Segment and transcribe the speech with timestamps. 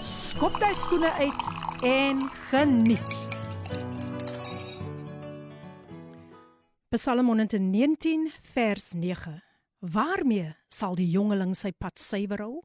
[0.00, 1.42] skop jy skoene uit
[1.84, 3.16] en geniet.
[6.90, 9.36] Psalm 119 vers 9.
[9.80, 12.62] Waarmee sal die jongeling sy pad suiwer hou?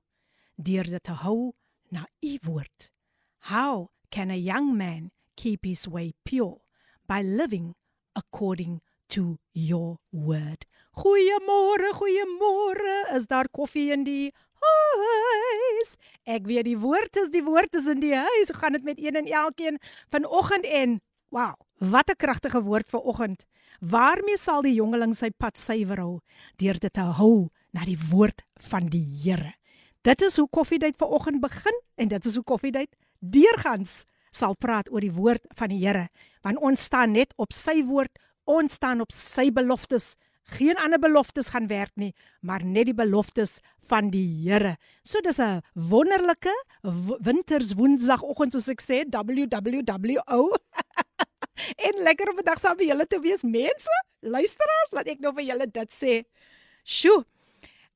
[0.55, 1.53] Deur dit te hou
[1.91, 2.89] na u woord.
[3.51, 6.63] How can a young man keep his way pure
[7.07, 7.75] by living
[8.15, 10.65] according to your word.
[10.97, 13.15] Goeiemôre, goeiemôre.
[13.15, 14.33] Is daar koffie in die
[14.64, 15.94] huis?
[16.24, 18.50] Ek weet die woord is die woord is in die huis.
[18.50, 19.78] Hoe gaan dit met een en elkeen
[20.10, 23.46] vanoggend en wow, wat 'n kragtige woord vir oggend.
[23.80, 26.20] Waarmee sal die jongeling sy pad suiwer hou?
[26.56, 29.54] Deur dit te hou na die woord van die Here.
[30.02, 35.00] Dit is hoe koffiedייט vanoggend begin en dit is hoe koffiedייט deurgangs sal praat oor
[35.00, 36.08] die woord van die Here.
[36.42, 38.18] Want ons staan net op sy woord,
[38.50, 40.16] Ons staan op sy beloftes.
[40.45, 44.75] Geen ander beloftes gaan werk nie, maar net die beloftes van die Here.
[45.03, 46.53] So dis 'n wonderlike
[47.21, 50.57] winters woensdagoggend soos ek sê, WWWO.
[51.87, 53.95] en lekker op 'n dag saam met julle te wees, mense.
[54.21, 56.23] Luisteraars, laat ek nou vir julle dit sê.
[56.83, 57.25] Sjoe.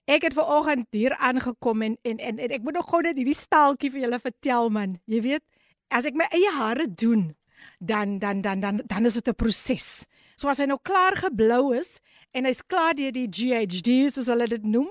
[0.10, 3.16] Ek het ver oggend hier aangekom en, en en en ek moet nog gou net
[3.16, 4.98] hierdie staaltjie vir julle vertel man.
[5.06, 5.44] Jy weet,
[5.90, 7.36] as ek my eie hare doen,
[7.78, 10.06] dan dan dan dan dan is dit 'n proses.
[10.36, 12.00] So as hy nou klaar geblou is
[12.32, 14.90] en hy's klaar deur die GHD soos hulle dit noem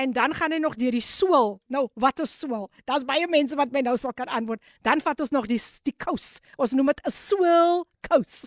[0.00, 1.58] en dan gaan hy nog deur die swil.
[1.70, 2.68] Nou, wat is swil?
[2.88, 4.62] Daar's baie mense wat my nou sal kan antwoord.
[4.86, 6.40] Dan vat ons nog die die kous.
[6.58, 8.46] Ons noem dit 'n swil kous.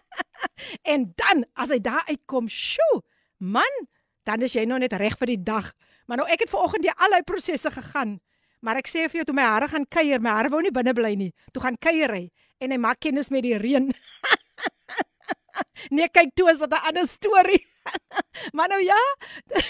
[0.92, 3.02] en dan as hy daar uitkom, sjoe,
[3.38, 3.88] man,
[4.24, 5.72] dan is jy nou net reg vir die dag.
[6.06, 8.20] Maar nou ek het vanoggend die al die prosesse gegaan.
[8.60, 10.94] Maar ek sê vir jou toe my hare gaan kuier, my hare wou nie binne
[10.96, 11.32] bly nie.
[11.52, 12.30] Toe gaan kuier hy
[12.60, 13.92] en hy maak kennis met die reën.
[15.94, 17.62] nee, kyk toe is dit 'n ander storie.
[18.56, 19.00] maar nou ja,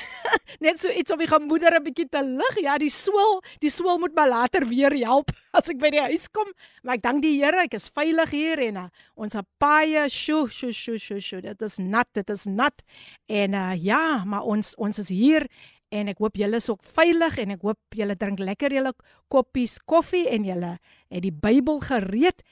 [0.67, 2.61] net so iets om die gemoeder 'n bietjie te lig.
[2.63, 6.29] Ja, die swil, die swil moet maar later weer help as ek by die huis
[6.31, 6.53] kom.
[6.83, 10.71] Maar ek dank die Here, ek is veilig hier en uh, ons paie, sjo, sjo,
[10.71, 11.41] sjo, sjo, sjo.
[11.41, 12.85] Dit is nat, dit is nat.
[13.27, 15.49] En uh, ja, maar ons ons is hier
[15.95, 18.95] en ek hoop julle is ook veilig en ek hoop julle drink lekker julle
[19.33, 20.73] koppies koffie en julle
[21.11, 22.43] het die Bybel gereed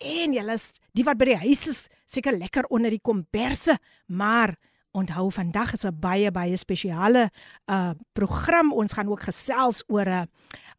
[0.00, 4.56] en julle is die wat by die huis is seker lekker onder die komberse maar
[4.92, 7.30] onthou vandag is 'n baie baie spesiale
[7.66, 8.72] uh program.
[8.72, 10.26] Ons gaan ook gesels oor 'n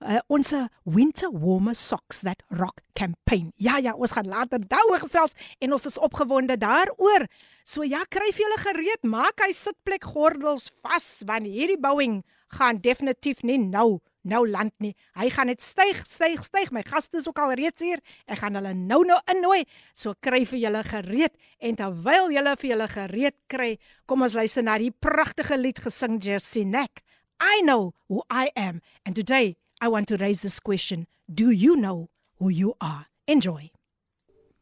[0.03, 0.53] uh, uh, ons
[0.83, 3.51] winter warmer socks that rock campaign.
[3.55, 7.27] Ja ja ons gaan later daaroor gesels en ons is opgewonde daaroor.
[7.63, 13.43] So ja kryf julle gereed maak hy sitplek gordels vas want hierdie bouing gaan definitief
[13.43, 14.93] nie nou nou land nie.
[15.17, 16.71] Hy gaan net styg, styg, styg.
[16.73, 18.01] My gaste is ook al reeds hier.
[18.27, 19.63] Ek gaan hulle nou nou innooi.
[19.97, 23.71] So kry vir julle gereed en terwyl julle vir julle gereed kry,
[24.05, 27.03] kom ons luister na die pragtige lied gesing Jessie Neck.
[27.41, 31.07] I know who I am and today I want to raise this question.
[31.25, 33.07] Do you know who you are?
[33.27, 33.71] Enjoy.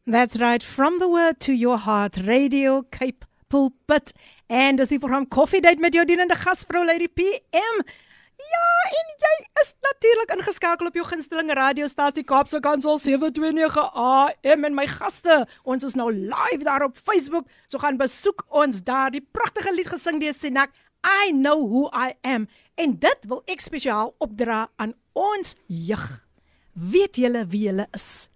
[0.07, 4.13] That's right from the word to your heart Radio Cape Pulpit
[4.49, 7.83] and as die program Coffee Date met jou dienende gasvrou Lady PM
[8.39, 14.77] Ja, en jy is natuurlik ingeskakel op jou gunsteling radiostasie Kaapse Kansel 729 AM en
[14.77, 15.41] my gaste.
[15.67, 17.49] Ons is nou live daar op Facebook.
[17.67, 19.11] So gaan besoek ons daar.
[19.11, 20.71] Die pragtige lied gesing deur Sinak.
[21.03, 22.47] I know who I am.
[22.79, 26.07] En dit wil ek spesiaal opdra aan ons jeug.
[26.79, 28.29] Weet julle wie julle is?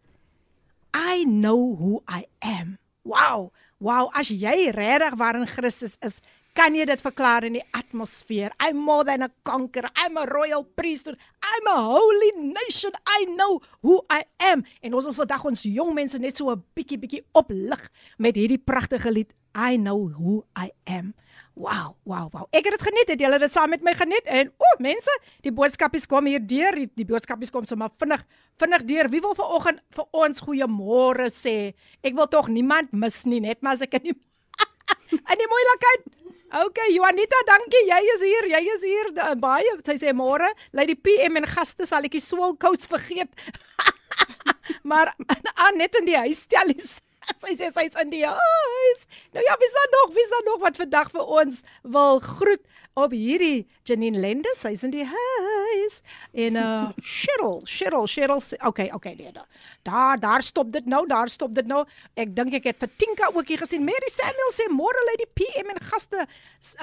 [0.91, 2.77] I know who I am.
[3.07, 3.53] Wow.
[3.79, 6.21] Wow, as jy regtig waar in Christus is,
[6.53, 8.53] kan jy dit verklaar in die atmosfeer.
[8.61, 9.89] I'm more than a conqueror.
[9.97, 11.17] I'm a royal priesthood.
[11.41, 12.93] I'm a holy nation.
[13.09, 14.63] I know who I am.
[14.81, 18.61] En ons ons vandag ons jong mense net so 'n bietjie bietjie oplig met hierdie
[18.61, 21.13] pragtige lied I know who I am.
[21.55, 22.47] Wow, wow, wow.
[22.49, 23.07] Ek het dit geniet.
[23.07, 24.25] Het julle dit saam met my geniet?
[24.25, 25.13] En o, oh, mense,
[25.45, 26.73] die boodskapies kom hier deur.
[26.73, 28.25] Die, die boodskapies kom sommer vinnig,
[28.57, 29.09] vinnig deur.
[29.13, 31.73] Wie wil vanoggend vir ons goeiemôre sê?
[32.01, 34.17] Ek wil tog niemand mis nie, net maar as ek in die
[35.31, 36.09] in die moeilikheid
[36.53, 37.87] Okay, Juanita, dankie.
[37.87, 38.45] Jy is hier.
[38.51, 39.71] Jy is hier uh, baie.
[39.87, 43.31] Sy sê môre, lei die PM en gaste sal ek die swolkous vergeet.
[44.89, 45.15] maar
[45.65, 46.99] aan net in die huis stellies.
[47.43, 49.01] sy sê sy's in die huis.
[49.35, 50.13] Nou ja, wie's daar nog?
[50.15, 52.63] Wie's daar nog wat vandag vir ons wil groet
[52.99, 54.51] op hierdie Janine Lende?
[54.57, 56.01] Sy's in die huis.
[56.33, 58.41] En uh Cheryl, Cheryl, Cheryl.
[58.71, 59.31] Okay, okay, nee.
[59.83, 61.83] Daar daar stop dit nou, daar stop dit nou.
[62.19, 63.85] Ek dink ek het vir Tinka ook hier gesien.
[63.85, 66.27] Mary Samuel sê môre lê die PM en gaste.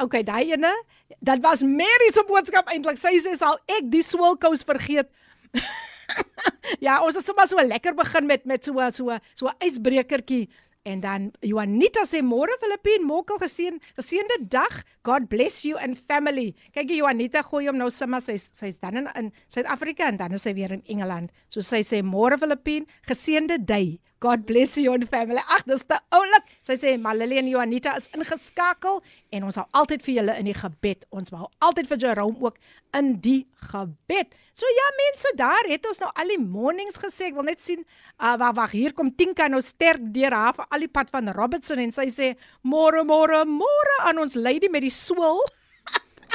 [0.01, 0.73] Okay, daai ene.
[1.21, 3.01] Dit was Mary se boodskap eintlik.
[3.01, 5.11] Sy sê sal ek die swilkous vergeet.
[6.87, 10.49] ja, ons het sommer so lekker begin met met so so so 'n ysbrekertjie
[10.83, 14.83] en dan Juanita sê môre Filippin mokkel geseën geseënde dag.
[15.05, 16.55] God bless you and family.
[16.73, 20.33] Kyk jy Juanita gooi hom nou sommer sy sy's dan in in Suid-Afrika en dan
[20.33, 21.31] is sy weer in Engeland.
[21.49, 23.99] So sy sê môre Filippin geseënde day.
[24.21, 25.41] God bless you and family.
[25.49, 26.49] Ag, dis te oulik.
[26.67, 28.99] Sy sê Malili en Juanita is ingeskakel
[29.33, 31.07] en ons sal altyd vir julle in die gebed.
[31.17, 32.59] Ons wou altyd vir Jerome ook
[32.99, 34.37] in die gebed.
[34.53, 37.31] So ja mense, daar het ons nou al die mornings gesê.
[37.31, 37.81] Ek wil net sien
[38.21, 41.33] uh wag wag hier kom Tinka nou sterk deur haar vir al die pad van
[41.33, 45.41] Robertson en sy sê môre môre môre aan ons lady met die swil.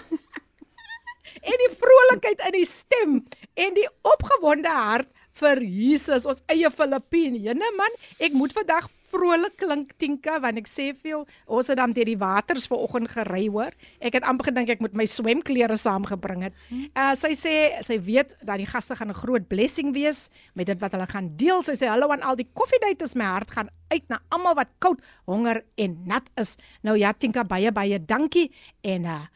[1.53, 3.19] en die vrolikheid in die stem
[3.53, 7.38] en die opgewonde hart vir Jesus, ons eie Filippine.
[7.38, 11.20] Jene man, ek moet vandag vrolik klink Tinka want ek sê vir jou,
[11.50, 13.74] ons het dan deur die waters vanoggend gery hoor.
[13.98, 16.60] Ek het amper gedink ek moet my swemklere saamgebring het.
[16.94, 17.54] Uh sy sê
[17.86, 21.34] sy weet dat die gaste gaan 'n groot blessing wees met dit wat hulle gaan
[21.36, 21.62] deel.
[21.62, 25.00] Sy sê hallo aan al die koffiedייטers, my hart gaan uit na almal wat koud,
[25.26, 26.56] honger en nat is.
[26.82, 28.50] Nou ja Tinka baie baie dankie
[28.82, 29.26] en uh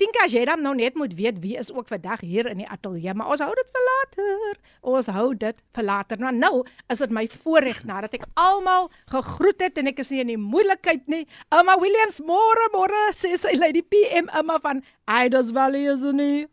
[0.00, 2.68] dink as jy dan nou net moet weet wie is ook vandag hier in die
[2.68, 4.58] ateljee, maar ons hou dit vir later.
[4.94, 6.18] Ons hou dit vir later.
[6.18, 10.20] Nou nou is dit my voorreg nadat ek almal gegroet het en ek is nie
[10.24, 11.24] in die moeilikheid nie.
[11.50, 16.46] Emma Williams, môre môre sê sy lady PM Emma van Ida's Valley is nie.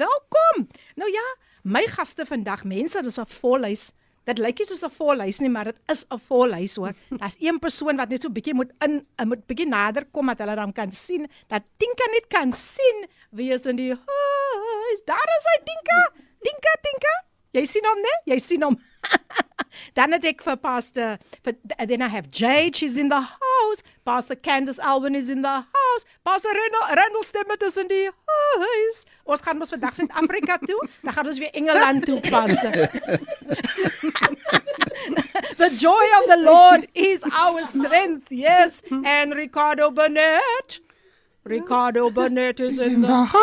[0.00, 0.68] Welkom.
[0.96, 1.26] Nou ja,
[1.62, 3.92] my gaste vandag, mense, dis 'n volhuis.
[4.30, 6.94] Dit lyk nie soos 'n volhuis nie, maar dit is 'n volhuis hoor.
[7.20, 10.38] Daar's een persoon wat net so bietjie moet in eh, moet bietjie nader kom dat
[10.38, 15.00] hulle dan kan sien dat Tinka net kan sien wie is in die huis.
[15.04, 16.00] Daar is hy Tinka.
[16.42, 17.14] Tinka, Tinka.
[17.52, 18.14] Jy sien hom, né?
[18.24, 18.78] Jy sien hom.
[19.94, 23.82] Dan het ek vir Pastor for, then I have Jade, she's in the house.
[24.04, 26.04] Pastor Candace Alban is in the house.
[26.24, 29.04] Pastor Randall, Randall Stemmet is in die huis.
[29.24, 30.80] Ons gaan mos vandag Suid-Afrika toe.
[31.02, 32.70] Dan gaan ons weer Engeland toe, Pastor.
[35.62, 38.30] the joy of the Lord is our strength.
[38.30, 40.80] Yes, and Ricardo Burnett.
[41.44, 43.40] Ricardo Burnett is in, in the, the house.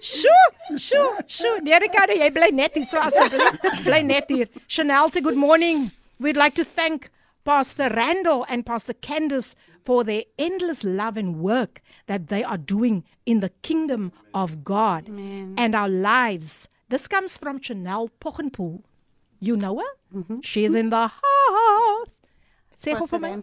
[0.00, 1.60] Sjoe, sjoe, sjoe.
[1.62, 3.84] Nee, Ricardo, jy bly net hier so asseblief.
[3.84, 4.48] Bly net hier.
[4.66, 5.90] Chanel say good morning.
[6.18, 7.10] We'd like to thank
[7.44, 9.54] Pastor Randall and Pastor Candace
[9.84, 15.08] for their endless love and work that they are doing in the kingdom of God
[15.08, 15.54] Amen.
[15.58, 16.68] and our lives.
[16.88, 18.82] This comes from Chanel Pochenpoel.
[19.38, 20.18] You know her?
[20.18, 20.40] Mm-hmm.
[20.40, 22.19] She's in the house.
[22.80, 23.36] Say for my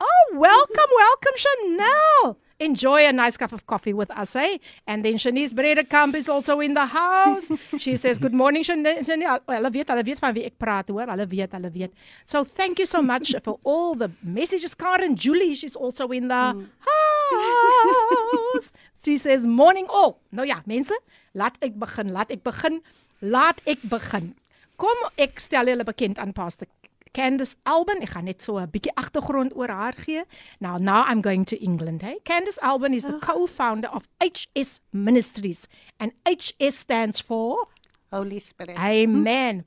[0.00, 2.36] Oh, welcome, welcome, Chanel.
[2.58, 4.58] Enjoy a nice cup of coffee with us, eh?
[4.84, 7.52] And then Shanice Bredekamp is also in the house.
[7.78, 9.04] She says, Good morning, Chanel.
[9.04, 11.06] Hulle weet, hulle weet van wie ek praat, hoor.
[11.06, 11.92] Hulle weet, hulle weet.
[12.24, 14.74] So thank you so much for all the messages.
[14.74, 16.66] Karen Julie, she's also in the mm.
[16.82, 18.72] house.
[19.04, 20.18] She says, Morning all.
[20.34, 20.98] Nou ja, mense,
[21.36, 22.82] laat ek begin, laat ek begin,
[23.22, 24.32] laat ek begin.
[24.80, 26.66] Kom ek stel julle bekend aan Pastor
[27.16, 30.24] Candice Alban, ek gaan net so 'n bietjie agtergrond oor haar gee.
[30.60, 32.18] Now now I'm going to England, hey.
[32.24, 33.20] Candice Alban is the oh.
[33.20, 35.68] co-founder of HS Ministries
[35.98, 37.68] and HS stands for
[38.12, 38.76] Holy Spirit.
[38.78, 39.64] Amen.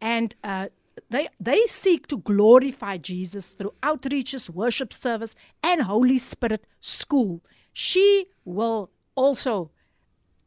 [0.00, 0.68] And uh
[1.10, 7.42] they they seek to glorify Jesus through outreaches, worship service and Holy Spirit school.
[7.72, 9.70] She will also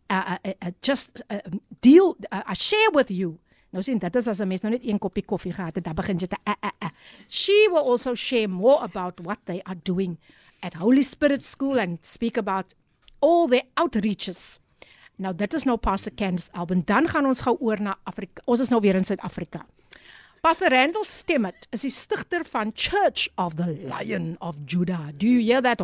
[0.09, 1.41] uh, uh, uh, just uh,
[1.81, 4.99] deal uh, share with you Nou sien dit is as 'n mens nou net een
[4.99, 6.91] koppie koffie gehad het, dan begin jy te a a a.
[7.27, 10.17] She will also share more about what they are doing
[10.61, 12.73] at Holy Spirit School and speak about
[13.19, 14.59] all their outreaches.
[15.15, 16.81] Nou dit is nou Pastor Candice Alban.
[16.85, 18.41] Dan gaan ons gou oor na Afrika.
[18.45, 19.65] Ons is nou weer in Suid-Afrika.
[20.39, 25.11] Pastor Randall Stemmet is die stigter van Church of the Lion of Judah.
[25.17, 25.83] Do you hear that?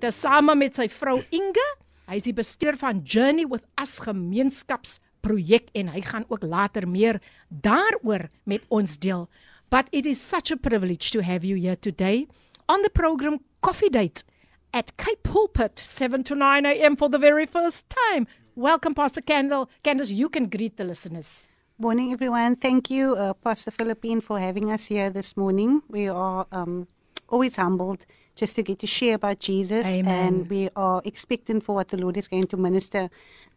[0.00, 1.66] Dis saam met sy vrou Inge.
[2.08, 6.88] Hy is die bestuur van Journey with Us gemeenskaps projek en hy gaan ook later
[6.88, 9.28] meer daaroor met ons deel.
[9.70, 12.26] But it is such a privilege to have you here today
[12.68, 14.24] on the program Coffee Date
[14.72, 16.96] at Cape Pulpit 7 to 9 a.m.
[16.96, 18.26] for the very first time.
[18.54, 19.68] Welcome Pastor Kendall.
[19.82, 21.46] Candace, you can greet the listeners.
[21.78, 22.56] Morning everyone.
[22.56, 25.82] Thank you uh, Pastor Philippine for having us here this morning.
[25.88, 26.88] We are um,
[27.28, 28.04] always humbled
[28.36, 29.86] just to get to share about Jesus.
[29.86, 30.26] Amen.
[30.26, 33.08] And we are expecting for what the Lord is going to minister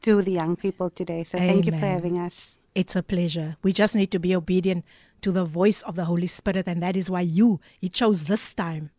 [0.03, 1.23] to the young people today.
[1.23, 1.49] So Amen.
[1.49, 2.57] thank you for having us.
[2.75, 3.57] It's a pleasure.
[3.63, 4.85] We just need to be obedient
[5.21, 8.53] to the voice of the Holy Spirit, and that is why you, He chose this
[8.53, 8.91] time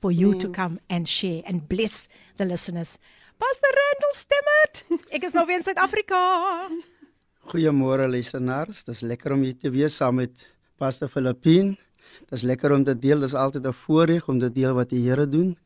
[0.00, 0.40] for you mm.
[0.40, 2.98] to come and share and bless the listeners.
[3.38, 6.18] Pastor Randall Stemmet, ek is nou weer in Suid-Afrika.
[7.50, 10.46] Goeiemôre luisteraars, dis lekker om hier te wees saam met
[10.78, 11.74] Pastor Filippin.
[12.30, 15.26] Dis lekker om te deel, dis altyd 'n voorreg om te deel wat die Here
[15.26, 15.56] doen.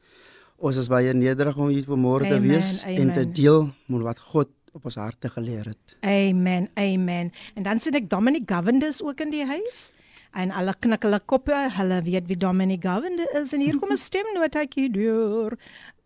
[0.57, 2.97] Ons is baie nederig om hier vanmôre te wees amen.
[2.97, 5.97] en te deel met wat God op ons harte geleer het.
[6.01, 6.69] Amen.
[6.75, 7.33] Amen.
[7.55, 9.91] En dan sien ek Dominic Govender ook in die huis
[10.37, 13.97] en alle knik hulle koppe, hulle weet wie Dominic Govender is en hier kom 'n
[14.09, 15.57] stemnotetjie deur.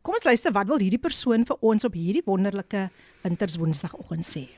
[0.02, 2.88] Kom ons luister wat wil hierdie persoon vir ons op hierdie wonderlike
[3.22, 4.48] winterswoensdagoggend sê.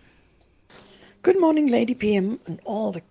[1.22, 3.02] Good morning Lady PM and all the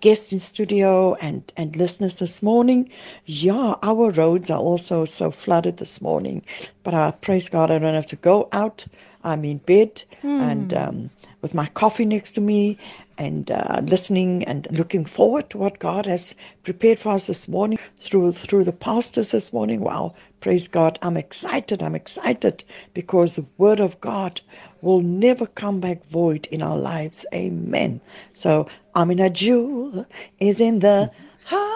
[0.00, 2.90] guests in studio and and listeners this morning.
[3.26, 6.42] Yeah, our roads are also so flooded this morning,
[6.82, 8.86] but I praise God I don't have to go out.
[9.22, 10.40] I'm in bed mm.
[10.40, 11.10] and um,
[11.42, 12.78] with my coffee next to me
[13.18, 16.34] and uh, listening and looking forward to what God has
[16.64, 19.80] prepared for us this morning through through the pastors this morning.
[19.80, 20.98] Wow, praise God!
[21.02, 21.82] I'm excited.
[21.82, 24.40] I'm excited because the Word of God
[24.80, 27.26] will never come back void in our lives.
[27.34, 28.00] Amen.
[28.32, 30.06] So Amina Jewel
[30.38, 31.10] is in the
[31.44, 31.70] house.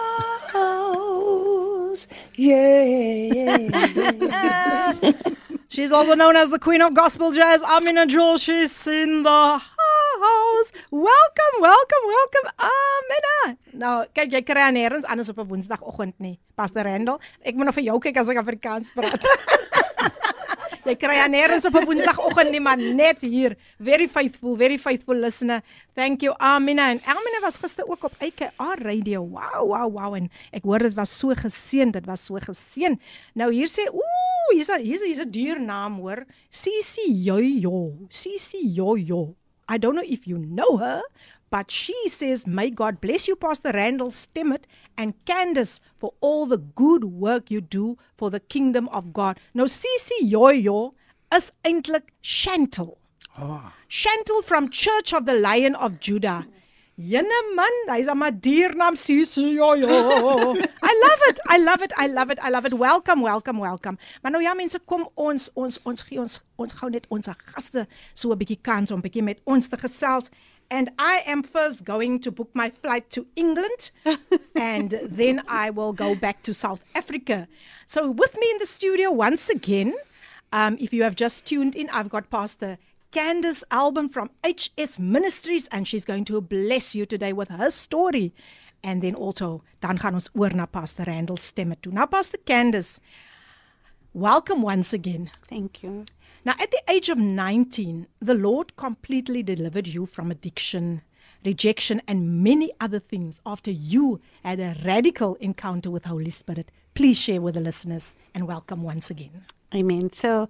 [2.35, 2.83] Yeah.
[2.83, 5.11] yeah.
[5.69, 7.61] She's also known as the Queen of Gospel Jazz.
[7.63, 8.37] Amina Jewel.
[8.37, 10.71] She's in the house.
[10.91, 12.49] Welcome, welcome, welcome.
[12.59, 13.57] Amina.
[13.75, 16.39] Nou, kyk jy kry nêrens anders op 'n Woensdagoggend nie.
[16.55, 19.19] Pastor Randall, ek moet nog vir jou kyk as ek Afrikaans praat.
[20.85, 23.55] jy kry nêrens op 'n Woensdagoggend nie, maar net hier.
[23.79, 25.63] Very faithful, very faithful listener.
[25.93, 26.89] Thank you Amina.
[26.91, 29.27] En Amina was gister ook op AKR radio.
[29.27, 30.15] Wow, wow, wow.
[30.15, 32.99] En ek hoor dit was so geseën, dit was so geseën.
[33.33, 36.25] Nou hier sê, ooh, hier's hier's hier's 'n duur naam hoor.
[36.49, 38.07] Sisi Jojo.
[38.09, 39.35] Sisi Jojo.
[39.67, 41.01] I don't know if you know her,
[41.49, 44.63] but she says, May God bless you, Pastor Randall Stimmet
[44.97, 49.39] and Candace, for all the good work you do for the kingdom of God.
[49.53, 50.93] Nou, Sisi Yoyo
[51.33, 52.97] is eintlik Chantal.
[53.37, 53.71] Oh.
[53.87, 56.47] Chantal from Church of the Lion of Judah.
[56.97, 59.89] Jene man, hy's 'n diernaam Sisi Yoyo.
[60.89, 61.39] I love it.
[61.45, 61.91] I love it.
[61.97, 62.39] I love it.
[62.41, 62.73] I love it.
[62.73, 63.97] Welcome, welcome, welcome.
[64.23, 67.87] Maar nou ja, mense, kom ons ons ons gee ons ons gou net ons gaste
[68.13, 70.31] so 'n bietjie kans om bietjie met ons te gesels.
[70.69, 73.91] And I am first going to book my flight to England
[74.55, 77.47] and then I will go back to South Africa.
[77.87, 79.93] So with me in the studio once again,
[80.51, 82.77] um, if you have just tuned in, I've got Pastor
[83.11, 88.33] Candace Album from HS Ministries and she's going to bless you today with her story.
[88.83, 91.91] And then also dan gaan ons oor na Pastor Randall stemme toe.
[91.91, 92.99] Now Pastor Candace,
[94.13, 95.31] welcome once again.
[95.49, 96.05] Thank you.
[96.45, 101.01] Now at the age of 19, the Lord completely delivered you from addiction,
[101.43, 106.69] rejection and many other things after you had a radical encounter with Holy Spirit.
[106.93, 109.43] Please share with the listeners and welcome once again.
[109.73, 110.13] Amen.
[110.13, 110.47] So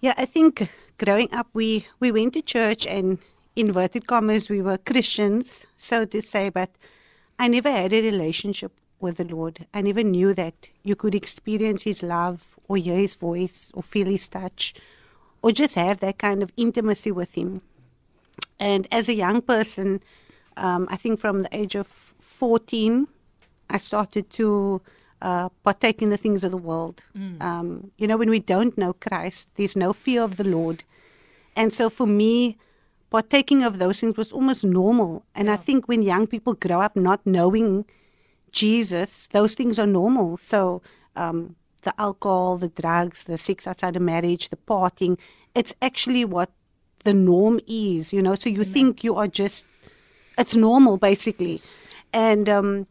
[0.00, 3.18] yeah, I think growing up, we, we went to church and
[3.56, 6.70] inverted commas, we were Christians, so to say, but
[7.40, 9.66] I never had a relationship with the Lord.
[9.74, 14.06] I never knew that you could experience His love or hear His voice or feel
[14.06, 14.74] His touch
[15.42, 17.62] or just have that kind of intimacy with Him.
[18.58, 20.02] And as a young person,
[20.56, 23.08] um, I think from the age of 14,
[23.68, 24.80] I started to
[25.20, 27.02] uh, partake in the things of the world.
[27.16, 27.40] Mm.
[27.42, 30.84] Um, you know, when we don't know Christ, there's no fear of the Lord.
[31.56, 32.56] And so for me,
[33.10, 35.24] partaking of those things was almost normal.
[35.34, 35.54] And yeah.
[35.54, 37.84] I think when young people grow up not knowing
[38.50, 40.36] Jesus, those things are normal.
[40.36, 40.82] So
[41.16, 45.18] um, the alcohol, the drugs, the sex outside of marriage, the partying,
[45.54, 46.50] it's actually what
[47.04, 48.34] the norm is, you know.
[48.34, 48.72] So you Amen.
[48.72, 49.64] think you are just,
[50.38, 51.60] it's normal basically.
[52.12, 52.86] And um,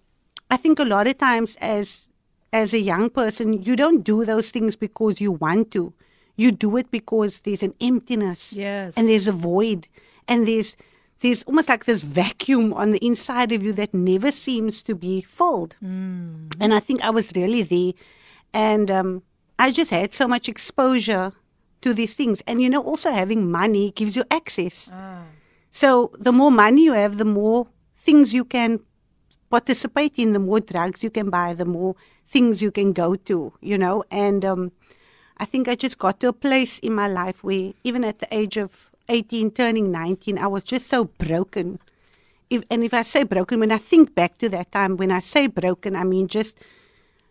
[0.49, 2.09] I think a lot of times as
[2.53, 5.93] as a young person, you don't do those things because you want to.
[6.35, 8.51] You do it because there's an emptiness.
[8.51, 8.97] Yes.
[8.97, 9.87] And there's a void.
[10.27, 10.75] And there's
[11.21, 15.21] there's almost like this vacuum on the inside of you that never seems to be
[15.21, 15.75] filled.
[15.83, 16.53] Mm.
[16.59, 17.93] And I think I was really there.
[18.53, 19.23] And um,
[19.57, 21.33] I just had so much exposure
[21.81, 22.41] to these things.
[22.47, 24.89] And you know, also having money gives you access.
[24.93, 25.23] Ah.
[25.71, 27.67] So the more money you have, the more
[27.97, 28.79] things you can
[29.49, 31.95] participate in, the more drugs you can buy, the more
[32.27, 34.03] things you can go to, you know.
[34.09, 34.71] And um,
[35.37, 38.27] I think I just got to a place in my life where, even at the
[38.31, 41.79] age of 18, turning 19, I was just so broken.
[42.49, 45.19] If, and if I say broken, when I think back to that time, when I
[45.19, 46.57] say broken, I mean just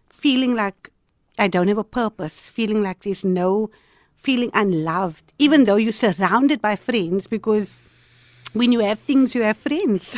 [0.09, 0.91] feeling like
[1.41, 3.71] I don't have a purpose, feeling like there's no
[4.15, 7.81] feeling unloved, even though you're surrounded by friends, because
[8.53, 10.17] when you have things, you have friends.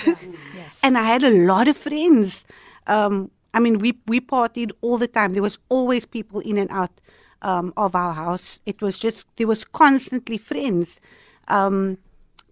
[0.57, 0.81] Yes.
[0.83, 2.45] and I had a lot of friends.
[2.87, 5.33] Um, I mean, we we partied all the time.
[5.35, 6.91] There was always people in and out
[7.43, 8.61] um, of our house.
[8.67, 11.01] It was just there was constantly friends.
[11.49, 11.99] Um,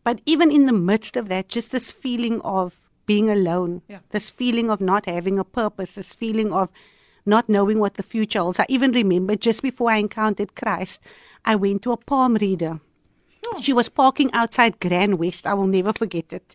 [0.05, 3.99] but even in the midst of that, just this feeling of being alone, Yeah.
[4.11, 6.71] this feeling of not having a purpose, this feeling of
[7.27, 8.61] not knowing what the future holds.
[8.61, 11.00] I even remember just before I encountered Christ,
[11.45, 12.81] I went to a palm reader.
[13.47, 13.61] Oh.
[13.61, 15.47] She was parking outside Grand West.
[15.47, 16.55] I will never forget it.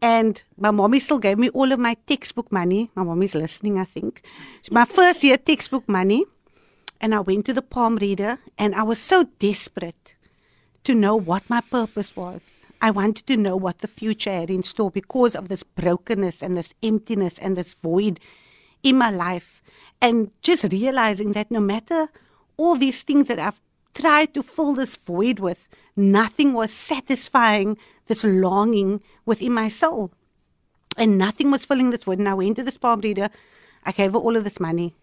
[0.00, 2.90] And my mommy still gave me all of my textbook money.
[2.94, 4.22] My mommy's listening, I think.
[4.70, 6.24] My first year textbook money.
[7.00, 10.16] And I went to the palm reader and I was so desperate
[10.82, 12.64] to know what my purpose was.
[12.80, 16.56] I wanted to know what the future had in store because of this brokenness and
[16.56, 18.18] this emptiness and this void
[18.82, 19.62] in my life.
[20.00, 22.08] And just realizing that no matter
[22.56, 23.60] all these things that I've
[23.94, 27.76] tried to fill this void with, nothing was satisfying
[28.06, 30.12] this longing within my soul.
[30.96, 32.18] And nothing was filling this void.
[32.18, 33.28] And I went to this palm reader.
[33.84, 34.94] I gave her all of this money,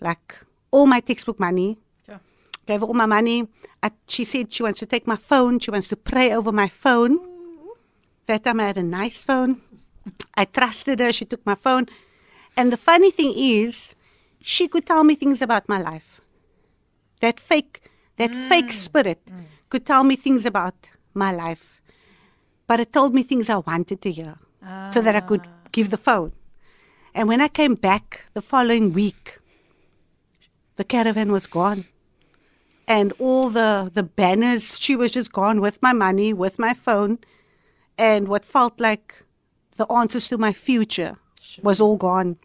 [0.00, 0.36] like
[0.70, 2.20] all my textbook money, Sure.
[2.66, 3.48] gave her all my money.
[3.82, 5.58] I, she said she wants to take my phone.
[5.58, 7.18] She wants to pray over my phone.
[8.26, 9.62] That time I had a nice phone.
[10.34, 11.12] I trusted her.
[11.12, 11.86] She took my phone.
[12.56, 13.94] And the funny thing is,
[14.40, 16.20] she could tell me things about my life.
[17.20, 18.48] That fake, that mm.
[18.48, 19.44] fake spirit mm.
[19.68, 20.74] could tell me things about
[21.14, 21.80] my life.
[22.66, 24.36] But it told me things I wanted to hear
[24.90, 25.68] so that I could ah.
[25.72, 26.32] give the phone.
[27.14, 29.38] And when I came back the following week,
[30.76, 31.86] the caravan was gone.
[32.86, 37.18] And all the, the banners, she was just gone with my money, with my phone.
[37.96, 39.24] And what felt like
[39.76, 41.16] the answers to my future
[41.62, 42.36] was all gone.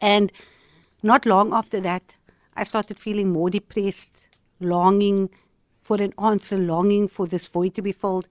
[0.00, 0.32] And
[1.02, 2.14] not long after that,
[2.54, 4.14] I started feeling more depressed,
[4.60, 5.30] longing
[5.82, 8.26] for an answer, longing for this void to be filled.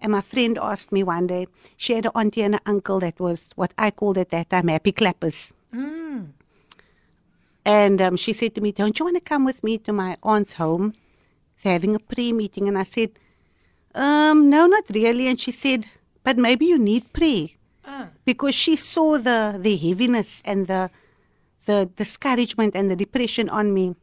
[0.00, 3.20] And my friend asked me one day, she had an auntie and an uncle that
[3.20, 5.52] was what I called at that time happy clappers.
[7.64, 10.16] And um, she said to me, Don't you want to come with me to my
[10.22, 10.94] aunt's home?
[11.62, 12.66] They're having a prayer meeting.
[12.66, 13.10] And I said,
[13.94, 15.28] um, No, not really.
[15.28, 15.86] And she said,
[16.24, 17.48] But maybe you need prayer.
[18.24, 20.90] Because she saw the, the heaviness and the,
[21.66, 23.94] the discouragement and the depression on me.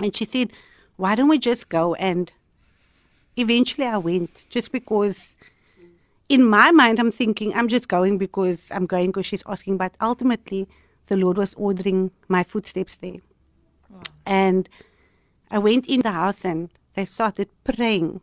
[0.00, 0.52] And she said,
[0.96, 1.94] Why don't we just go?
[1.94, 2.32] And
[3.36, 5.36] eventually I went just because
[6.28, 9.76] in my mind I'm thinking I'm just going because I'm going because she's asking.
[9.76, 10.68] But ultimately,
[11.06, 13.20] the Lord was ordering my footsteps there.
[14.24, 14.68] And
[15.50, 18.20] I went in the house and they started praying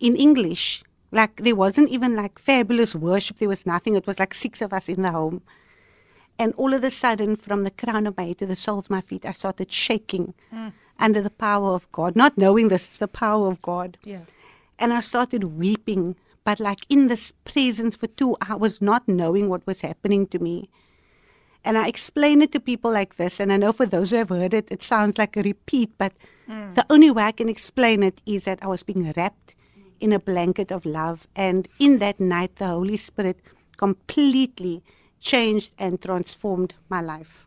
[0.00, 0.82] in English.
[1.12, 3.38] Like there wasn't even like fabulous worship.
[3.38, 3.94] There was nothing.
[3.94, 5.42] It was like six of us in the home.
[6.38, 8.90] And all of a sudden, from the crown of my head to the soles of
[8.90, 10.68] my feet, I started shaking hmm.
[10.98, 13.98] under the power of God, not knowing this is the power of God.
[14.02, 14.20] Yeah.
[14.78, 19.66] And I started weeping, but like in this presence for two hours, not knowing what
[19.66, 20.68] was happening to me.
[21.64, 23.40] And I explain it to people like this.
[23.40, 26.12] And I know for those who have heard it, it sounds like a repeat, but
[26.46, 26.74] hmm.
[26.74, 29.54] the only way I can explain it is that I was being wrapped
[30.00, 31.28] in a blanket of love.
[31.36, 33.38] And in that night, the Holy Spirit
[33.76, 34.82] completely
[35.24, 37.46] changed and transformed my life.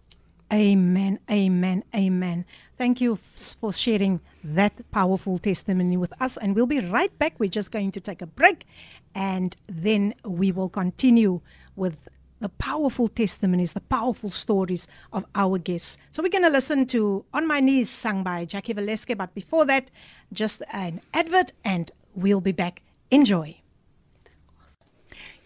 [0.51, 2.45] Amen, amen, amen.
[2.77, 3.19] Thank you
[3.59, 6.37] for sharing that powerful testimony with us.
[6.37, 7.33] And we'll be right back.
[7.37, 8.65] We're just going to take a break
[9.13, 11.41] and then we will continue
[11.75, 12.07] with
[12.39, 15.97] the powerful testimonies, the powerful stories of our guests.
[16.11, 19.17] So we're going to listen to On My Knees, sung by Jackie Valeske.
[19.17, 19.89] But before that,
[20.31, 22.83] just an advert and we'll be back.
[23.11, 23.57] Enjoy.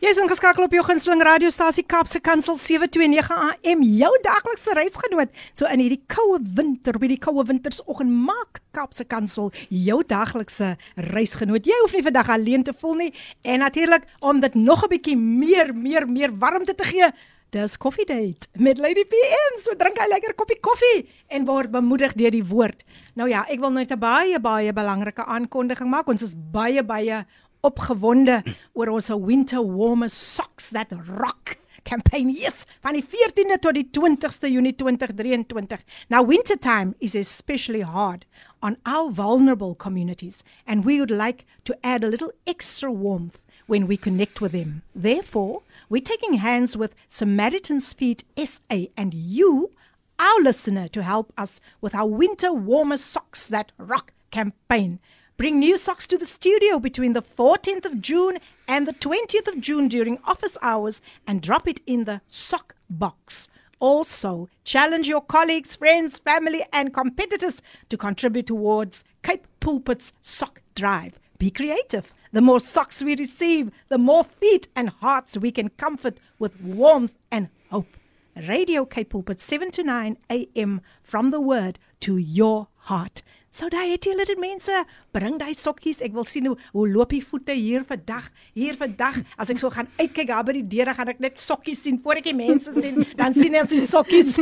[0.01, 5.29] Jy's ingeskakel op jou gunsteling radiostasie Kaapse Kansel 729 AM, jou daglikse reisgenoot.
[5.53, 10.71] So in hierdie koue winter, by die koue wintersoggend maak Kaapse Kansel jou daglikse
[11.11, 11.69] reisgenoot.
[11.69, 13.11] Jy hoef nie vandag alleen te voel nie
[13.45, 17.11] en natuurlik om dit nog 'n bietjie meer meer meer warmte te gee.
[17.51, 19.59] Dis Coffee Date met Lady PM.
[19.59, 22.83] So drink hy lekker koppie koffie en word bemoedig deur die woord.
[23.13, 26.07] Nou ja, ek wil net 'n baie baie belangrike aankondiging maak.
[26.07, 27.25] Ons is baie baie
[27.63, 28.41] opgewonde
[28.74, 32.30] oor ons winter warmer socks that rock campaign.
[32.30, 35.84] Yes, van die 14de tot die 20ste Junie 2023.
[36.10, 38.26] Now winter time is especially hard
[38.62, 43.88] on our vulnerable communities and we would like to add a little extra warmth when
[43.88, 44.82] we connect with them.
[44.93, 49.71] Therefore, we're taking hands with Samaritan's Feet SA and you
[50.19, 55.00] our listener to help us with our winter warmer socks that rock campaign.
[55.41, 59.60] Bring new socks to the studio between the 14th of June and the 20th of
[59.60, 63.49] June during office hours and drop it in the sock box.
[63.80, 71.17] Also, challenge your colleagues, friends, family, and competitors to contribute towards Cape Pulpit's sock drive.
[71.39, 72.13] Be creative.
[72.32, 77.17] The more socks we receive, the more feet and hearts we can comfort with warmth
[77.32, 77.97] and hope.
[78.36, 80.82] Radio Cape Pulpit 7 to 9 a.m.
[81.01, 83.23] from the word to your heart.
[83.51, 84.71] So daai het julle dit mense,
[85.11, 85.99] bring daai sokkies.
[86.05, 88.29] Ek wil sien hoe hoe loop die voete hier vandag.
[88.55, 91.83] Hier vandag as ek so gaan uitkyk daar by die deure gaan ek net sokkies
[91.83, 94.39] sien voor ek die mense sien, dan sien ek die sokkies.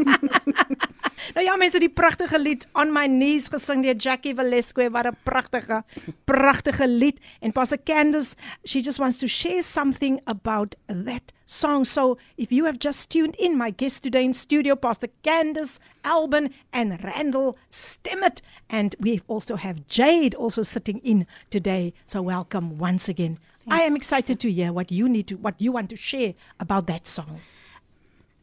[1.36, 5.18] nou ja mense, die pragtige lied On My Knees gesing deur Jackie Velasquez, wat 'n
[5.26, 5.82] pragtige
[6.30, 7.18] pragtige lied.
[7.42, 11.84] En Pastor Candice, she just wants to share something about that song.
[11.84, 16.54] So if you have just tuned in, my guest today in studio, Pastor Candice Alban
[16.74, 18.42] and Randall Stemmet.
[18.70, 21.94] And we also have Jade also sitting in today.
[22.06, 23.38] So welcome once again.
[23.72, 26.88] I am excited to hear what you need to what you want to share about
[26.88, 27.40] that song.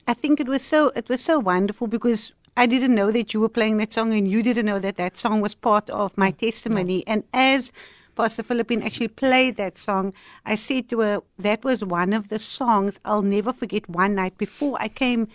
[0.06, 3.40] I think it was so it was so wonderful because I didn't know that you
[3.40, 6.32] were playing that song and you didn't know that that song was part of my
[6.32, 7.04] mm, testimony.
[7.06, 7.72] And as
[8.14, 10.14] Pastor Philippine actually played that song,
[10.46, 14.38] I said to her, that was one of the songs I'll never forget one night
[14.38, 15.28] before I came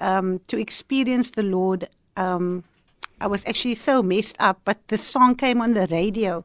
[0.00, 1.88] um, to experience the Lord.
[2.16, 2.64] Um,
[3.20, 6.44] I was actually so messed up, but the song came on the radio.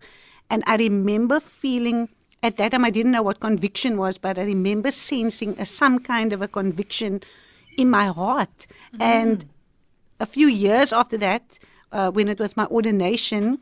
[0.50, 2.10] And I remember feeling,
[2.44, 6.00] at that time, I didn't know what conviction was, but I remember sensing a, some
[6.00, 7.22] kind of a conviction
[7.78, 8.68] in my heart.
[8.94, 9.02] Mm-hmm.
[9.02, 9.46] And
[10.20, 11.60] a few years after that,
[11.92, 13.60] uh, when it was my ordination,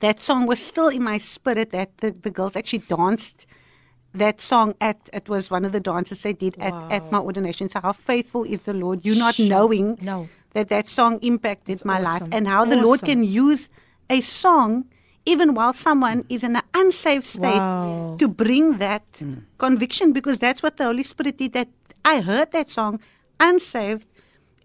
[0.00, 3.46] that song was still in my spirit that the, the girls actually danced
[4.18, 6.88] that song at it was one of the dances they did wow.
[6.90, 9.46] at, at my ordination so how faithful is the lord you not sure.
[9.46, 10.28] knowing no.
[10.52, 12.04] that that song impacted That's my awesome.
[12.04, 12.70] life and how awesome.
[12.70, 13.68] the lord can use
[14.10, 14.86] a song
[15.24, 18.16] even while someone is in an unsafe state wow.
[18.18, 19.42] to bring that mm.
[19.58, 21.68] conviction because that's what the holy spirit did that
[22.04, 23.00] i heard that song
[23.40, 24.06] unsaved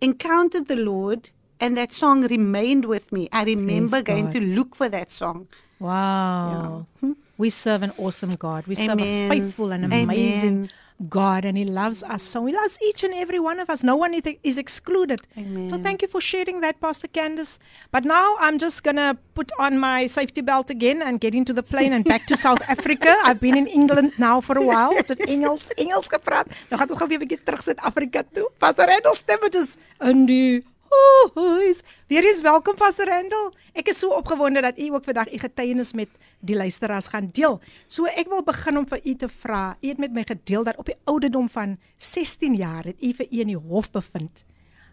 [0.02, 1.30] encountered the lord
[1.62, 3.30] and that song remained with me.
[3.32, 4.34] I remember Praise going God.
[4.34, 5.48] to look for that song.
[5.80, 6.88] Wow.
[7.02, 7.08] Yeah.
[7.08, 7.14] Hmm?
[7.42, 8.68] We serve an awesome God.
[8.68, 8.88] We Amen.
[8.88, 10.70] serve a faithful and amazing Amen.
[11.10, 12.22] God, and He loves us.
[12.22, 13.82] So He loves each and every one of us.
[13.82, 15.22] No one is excluded.
[15.36, 15.68] Amen.
[15.68, 17.58] So thank you for sharing that, Pastor Candice.
[17.90, 21.52] But now I'm just going to put on my safety belt again and get into
[21.52, 23.18] the plane and back to South Africa.
[23.24, 24.92] I've been in England now for a while.
[24.92, 26.46] It's Engels, Engels gepraat.
[26.70, 28.52] Nou gaan ons gou weer 'n bietjie terug Suid-Afrika toe.
[28.62, 29.78] Pastor Randall stem is
[30.12, 31.80] in die Hoes.
[32.08, 33.52] Weer eens welkom Pastor Randall.
[33.72, 37.60] Ek is so opgewonde dat u ook vandag u getuienis met die luisteraars gaan deel.
[37.88, 39.78] So ek wil begin om vir u te vra.
[39.80, 43.28] U het met my gedeel dat op die ouderdom van 16 jaar het u vir
[43.30, 44.44] in die hof bevind.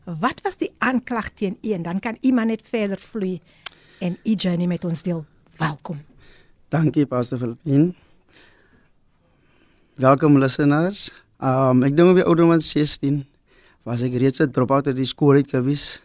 [0.05, 3.41] Wat was die aanklag teen u en dan kan u maar net verder vloei
[3.99, 5.25] en u journey met ons deel.
[5.57, 6.05] Welkom.
[6.69, 7.95] Dankie Pastor Philippine.
[9.95, 11.11] Welkom luisteraars.
[11.43, 13.27] Um ek dink op die ouderdom van 16
[13.89, 16.03] was ek reeds 'n drop-out uit die skool uit gewees.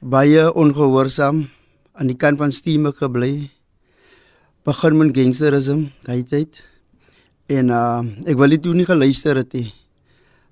[0.00, 1.44] Baie ongehoorsaam
[1.92, 3.50] aan die kant van Steamer gebly.
[4.64, 6.64] Begin met gangsterisme, daai tyd.
[7.48, 9.74] En uh ek wil dit toe nie geluister het nie.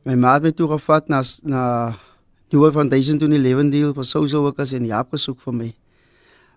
[0.05, 1.97] My ma het my toe gevat na na
[2.51, 5.55] die hoof van Duisend toe in die lewendeel vir ek as en Jaap gesoek vir
[5.55, 5.75] my.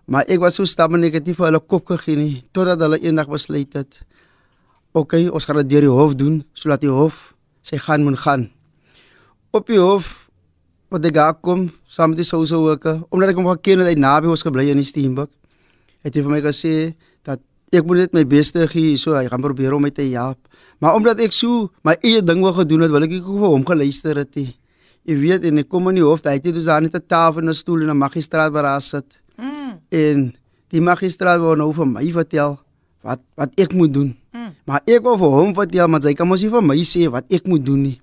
[0.06, 3.72] Maar ek was so stam negatief vir hulle kop gegee nie totdat hulle eendag besluit
[3.72, 3.98] het.
[4.92, 8.57] Okay, ons gaan dit deur die hof doen sodat die hof sy gaan moet gaan
[9.50, 10.28] op die hof
[10.92, 14.28] wat ek kom saam met die social worker omdat ek hom geken het hy naby
[14.28, 15.30] ons gebly in die Steenbok
[16.04, 16.74] het hy vir my gesê
[17.26, 17.40] dat
[17.74, 20.38] ek moet net my beste gee so hy gaan probeer om my te help.
[20.80, 23.64] Maar omdat ek so my eie ding wou gedoen het wil ek nie vir hom
[23.66, 24.52] geluister het nie.
[25.08, 27.42] Jy weet en ek kom in die hof hy het dus aan net 'n tafel
[27.42, 29.18] en 'n stoel en 'n magistraat waar hy sit.
[29.38, 29.78] Mm.
[29.90, 30.34] en
[30.70, 32.58] die magistraat wou nou vir my vertel
[33.02, 34.16] wat wat ek moet doen.
[34.32, 34.52] Mm.
[34.66, 37.24] maar ek wou vir hom vertel maar hy kan mos nie vir my sê wat
[37.30, 38.00] ek moet doen nie.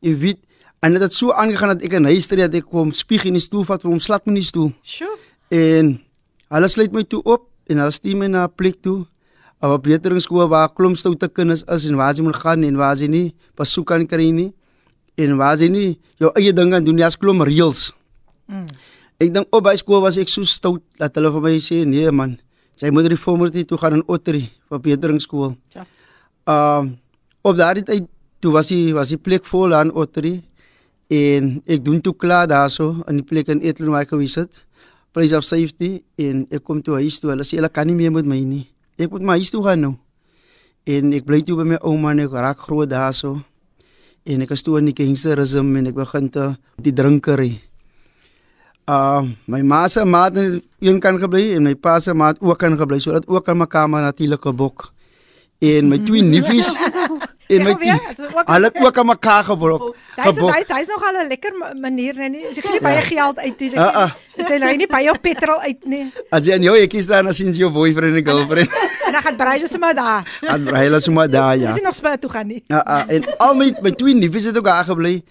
[0.00, 0.40] Jy weet
[0.84, 3.38] En dit het so aangegaan dat ek in huis tree dat ek kom spieg in
[3.38, 4.72] die stoel vat vir hom slat met die stoel.
[4.84, 5.16] Sjoe.
[5.48, 5.96] En
[6.54, 9.06] hulle sluit my toe op en hulle stuur my na 'n plek toe.
[9.62, 13.08] 'n Beteringsskool waar klomp stoute kinders is en waar jy moet gaan en waar jy
[13.08, 14.52] nie besoek kan kry nie.
[15.16, 17.92] En waar jy nie jou eie ding kan doen, jy's klomp reëls.
[18.46, 18.66] Mm.
[19.18, 22.10] Ek dink op by skool was ek so stout dat hulle vir my sê nee
[22.10, 22.38] man,
[22.76, 25.56] sy moet reformatie toe gaan in Ottery vir Beteringsskool.
[25.74, 25.86] Ja.
[26.46, 26.94] Ehm uh,
[27.46, 28.06] op daardie tyd
[28.42, 30.42] toe was hy was die plek vol aan Ottery.
[31.06, 34.50] En ek doen toe klaar daarso in die plek in Etlin waar ek gewees het.
[35.14, 37.30] Place of safety en ek kom toe huis toe.
[37.30, 38.64] Hulle sê hulle kan nie meer met my nie.
[38.98, 39.94] Ek moet my huis toe gaan nou.
[40.86, 43.36] En ek bly toe by my ouma en ek raak groot daarso.
[44.26, 46.50] En ek is toe in die gangsterisme en ek begin te
[46.82, 47.52] die drinkery.
[48.86, 52.76] Uh my ma se maat een kan gebly en my pa se maat ook kan
[52.78, 54.92] gebly sodat ook in my kamer natuurlik 'n bok.
[55.58, 56.74] En my twee niefies
[57.46, 59.84] En my hulle het ook aan mekaar gebrok.
[60.16, 62.46] Hy's hy's hy's nog al 'n lekker manier nee.
[62.50, 63.76] As jy gee baie geld uit, jy sê
[64.50, 66.12] jy lê nie baie petrol uit nie.
[66.30, 68.70] As jy aan jou ekkies dan as jy jou boyfriend en girlfriend.
[69.06, 70.26] en dan gaan Braille sommer daar.
[70.46, 71.66] Aan Braille sommer daar ja.
[71.66, 72.62] Dis nie nog spel toe gaan nie.
[72.66, 75.22] Ja, uh, en al my my twee niefies het ook daar gebly.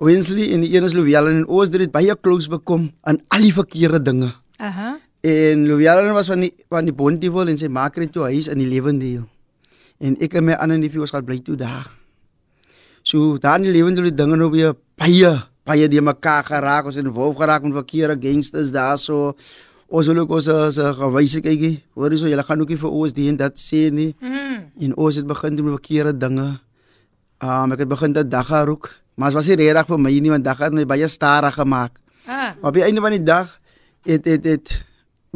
[0.00, 3.52] Wensley en die een is Louwelen en ons het baie close bekom aan al die
[3.52, 4.32] verkeerde dinge.
[4.56, 4.96] Aha.
[5.20, 8.58] En Louwelen was van die van die Bontewil en sy maak het toe huis in
[8.58, 9.28] die Lewendeel.
[10.00, 11.90] En ek en my ander neefie ons gaan bly toe daar.
[13.04, 15.32] So daar in die Lewendeel die dinge nou weer baie
[15.68, 19.34] baie die mekaar geraak ons in wolf geraak met verkeerde gangsters daar so.
[19.90, 21.80] Ons wil ook ons as gewyse kykie.
[21.98, 24.12] Hoor jy so julle gaan ook nie vir ons die en dat sê nie.
[24.22, 24.60] Mm.
[24.86, 26.48] En ons het begin doen met verkeerde dinge.
[27.42, 28.88] Um ek het begin dat dagga roek.
[29.18, 31.98] Maar dit was nie regtig vir my nie want dagga het my baie stadig gemaak.
[32.24, 32.54] Ah.
[32.60, 33.58] Maar op die einde van die dag
[34.06, 34.72] het het het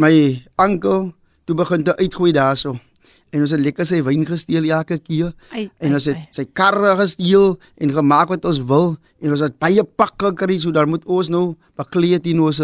[0.00, 0.14] my
[0.56, 1.12] oom
[1.44, 2.78] toe begin te uitgooi daarso.
[3.34, 5.32] En ons het lekker sy wyn gesteel elke keer.
[5.50, 6.28] Ai, En ons het ai.
[6.30, 10.70] sy karre gesteel en gemaak wat ons wil en ons het baie pakke gekry so
[10.70, 12.60] dan moet ons nou bekleed in ons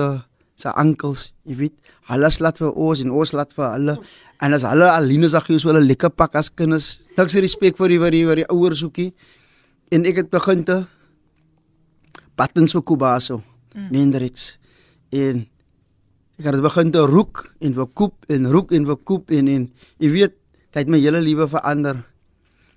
[0.60, 1.76] sy ankels, jy weet.
[2.10, 3.98] Hulle slat vir ons en ons slat vir hulle.
[4.44, 7.00] En as hulle Aline sag jy so 'n lekker pak as kinders.
[7.16, 9.12] Niks respek vir die vir die vir die ouers hoekie.
[9.90, 10.86] En ek het begin te
[12.36, 13.42] buttons vir Kubaso,
[13.74, 13.88] mm.
[13.94, 14.58] Hendrix.
[15.12, 15.46] En
[16.38, 20.34] ek het begin te roek en verkoop en roek en verkoop en en jy weet,
[20.70, 21.96] dit het my hele lewe verander.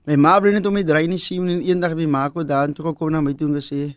[0.06, 2.72] My ma bly net om my draai nie sien en eendag my ma kom daar
[2.74, 3.96] toe gekom na my toe en gesê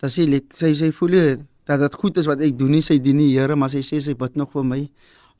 [0.00, 1.24] dat sy lek, sy sy voel jy
[1.66, 4.00] dat dit goed is wat ek doen nie sy dien die Here maar sy sê
[4.00, 4.80] sy bid nog vir my.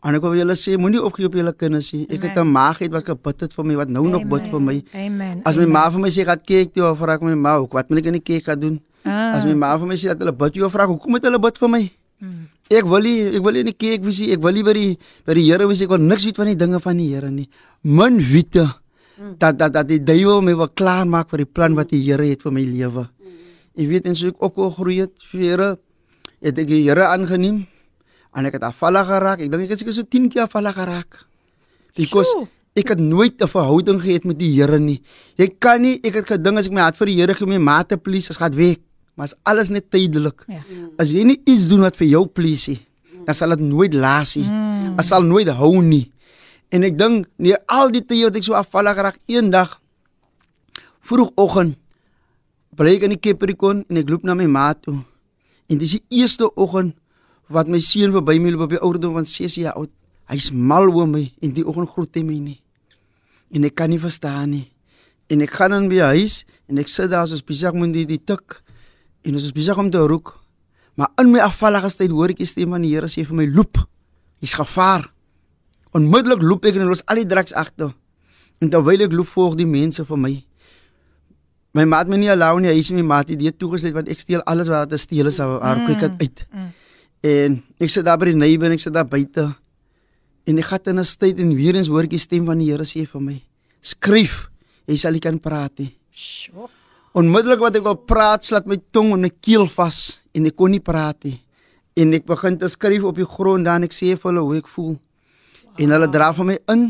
[0.05, 2.07] En ek wil julle sê moenie opgee op julle kinders nie.
[2.11, 4.61] Ek het 'n maag het wat gebid het vir my wat nou nog bid vir
[4.61, 4.83] my.
[4.95, 5.43] Amen.
[5.45, 7.99] As my ma vir my sê gaan kyk toe vra ek my ma wat moet
[7.99, 8.81] ek in die kerk gaan doen?
[9.05, 9.37] Ah.
[9.37, 11.59] As my ma vir my sê dat hulle bid jou vra hoekom moet hulle bid
[11.59, 11.91] vir my?
[12.21, 12.56] Mm.
[12.71, 14.33] Ek wil nie ek wil nie in die kerk wees nie.
[14.35, 15.83] Ek wil nie by die by die Here wees.
[15.83, 17.49] Ek wil niks weet van die dinge van die Here nie.
[17.83, 18.67] Min wete
[19.39, 22.43] dat dat dat die duiwel my wil klaarmaak vir die plan wat die Here het
[22.43, 23.07] vir my lewe.
[23.77, 25.71] Jy weet en so ek opgegroei het, vir Here
[26.43, 27.67] het ek die Here aangeneem
[28.37, 29.41] en ek het afvallig geraak.
[29.41, 31.23] Ek dink ek het seker so 10 keer afvallig geraak.
[31.97, 32.49] Because Sjoe.
[32.77, 35.01] ek het nooit 'n verhouding gehad met die Here nie.
[35.37, 37.59] Jy kan nie, ek het gedink as ek my hart vir die Here gee, my
[37.59, 38.79] mate please, as gaat weg.
[39.17, 40.45] Maar is alles net tydelik.
[40.47, 40.61] Ja.
[41.01, 42.83] As jy nie iets doen wat vir jou please nie,
[43.25, 44.45] dan sal dit nooit laas nie.
[44.45, 44.93] Mm.
[44.99, 46.05] Dit sal nooit hou nie.
[46.69, 49.79] En ek dink nee al die tye wat ek so afvallig geraak eendag
[51.07, 51.79] vroegoggend
[52.77, 54.99] bly ek in die Capricorn en ek loop na my ma toe.
[55.71, 56.93] En dis die eerste oggend
[57.49, 59.91] wat my seun verby my loop op die ouderdom van 6 jaar oud.
[60.29, 62.59] Hy's mal oor my en die oggend groet hy my nie.
[63.55, 64.67] En ek kan nie verstaan nie.
[65.33, 68.21] En ek gaan in by huis en ek sit daar so besig met die, die
[68.21, 68.61] tik
[69.27, 70.33] en ons is besig om te roek.
[70.97, 73.47] Maar in my afvallige tyd hoor ek die stem van die Here sê vir my
[73.53, 73.83] loop.
[74.41, 75.05] Hier's gevaar.
[75.97, 77.93] Onmiddellik loop ek en los al die drugs agter.
[78.63, 80.33] En terwyl ek loop volg die mense vir my.
[81.77, 84.23] My maat my nie alou nie, hy sê my maat het dit toegesluit want ek
[84.23, 86.45] steel alles wat te steel is haar kyk dit uit.
[86.53, 86.73] mm.
[87.27, 89.51] En ek sit daar by die neighbor en ek sit daar buite.
[90.47, 92.71] En ek gaan in 'n tyd en weer eens hoor ek die stem van die
[92.71, 93.43] Here sê vir my:
[93.83, 94.49] "Skryf,
[94.87, 96.69] jy sal nie kan praat nie." Sjoe.
[97.17, 100.75] Onmiddellik wat ek wil praat, slat my tong in my keel vas en ek kon
[100.75, 101.39] nie praat nie.
[101.97, 104.69] En ek begin te skryf op die grond dan ek sê vir hulle hoe ek
[104.69, 104.99] voel.
[104.99, 105.81] Wow.
[105.81, 106.83] En hulle dra van my in.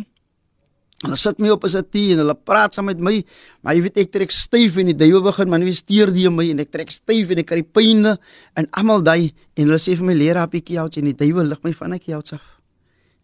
[1.04, 3.22] Hulle sit my op as 'n tee en hulle praat saam met my,
[3.62, 6.72] maar jy weet ek trek styf en die duiwel begin manifesteer die my en ek
[6.72, 8.18] trek styf en ek kry pyne
[8.56, 11.46] en almal daai en hulle sê vir my leer op die couch en die duiwel
[11.46, 12.58] lig my van die couch af.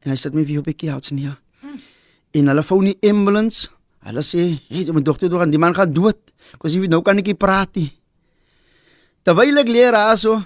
[0.04, 1.40] En hy sit my weer op die couch neer.
[2.32, 3.68] En hulle vou nie ambulance.
[4.02, 6.18] Hulle sê, "Hey, my dogter deur aan die man gaan dood."
[6.58, 7.92] Kos jy weet nou kan ek nie praat nie.
[9.24, 10.44] Terwyl ek leer daarso,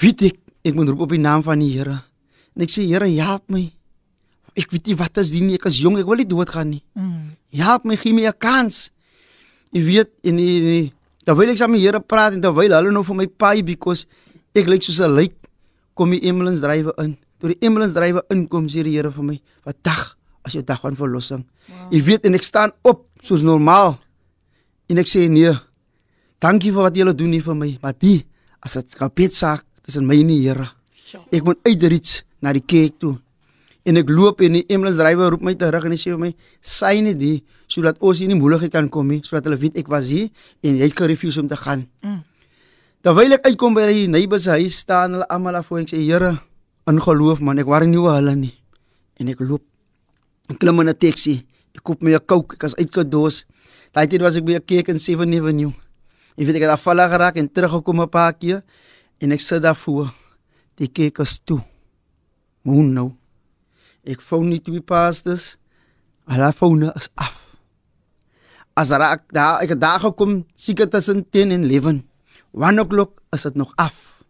[0.00, 2.04] weet ek ek moet roep op die naam van die Here.
[2.54, 3.72] En ek sê, "Here, help my."
[4.54, 6.82] Ek weet nie wat as dien nie, ek is jong, ek wil nie doodgaan nie.
[6.94, 7.36] Mm.
[7.52, 8.90] Help my, gee my 'n kans.
[9.72, 10.92] Jy weet, en die, die
[11.24, 14.06] terwyl ek saam met die Here praat en terwyl hulle nou vir my paai because
[14.54, 15.34] ek lyk soos 'n lijk,
[15.94, 17.16] kom die ambulance drywer in.
[17.40, 20.80] Toe die ambulance drywer inkom, sê die Here vir my, "Wat dag as jou dag
[20.80, 21.92] van verlossing." Wow.
[21.92, 23.98] Jy weet en ek staan op soos normaal.
[24.88, 25.52] En ek sê nee.
[26.42, 28.24] Dankie vir wat julle doen hier vir my, maar die
[28.62, 30.68] as dit gebed saak tussen my en die Here.
[31.30, 33.16] Ek moet uitreach na die kerk toe.
[33.86, 36.34] En ek loop en die ambulance drywer roep my terug en hy sê vir my,
[36.62, 39.88] "Sy net die sodat ons hier nie moeilikheid kan kom nie, sodat hulle weet ek
[39.88, 40.30] was hier
[40.62, 42.22] en jy het gerefuse om te gaan." Mm.
[43.02, 45.90] Terwyl ek uitkom by die neighbors se huis staan hulle almal daar voor en ek
[45.90, 46.40] sê, "Here,
[46.86, 48.54] in geloof man, ek worry nie oor hulle nie."
[49.18, 49.62] En ek loop
[50.52, 51.46] Ek klim in 'n taxi.
[51.72, 53.44] Ek koop my 'n Coke, ek is uitgedoos.
[53.92, 55.72] Daai tyd was ek by 'n kerk in Seven Avenue.
[56.36, 58.62] Ek weet ek het afvallig geraak en teruggekom 'n paar keer
[59.20, 60.12] en ek sit daar voor.
[60.76, 61.60] Die kerk is toe.
[62.64, 63.12] Hoe nou?
[64.04, 65.56] Ek foon nie twee pastors.
[66.26, 67.56] Hulle fone is af.
[68.74, 72.02] As raak daar ek daar gekom seker tussen 10 en 11.
[72.52, 74.24] 1 o'clock is dit nog af.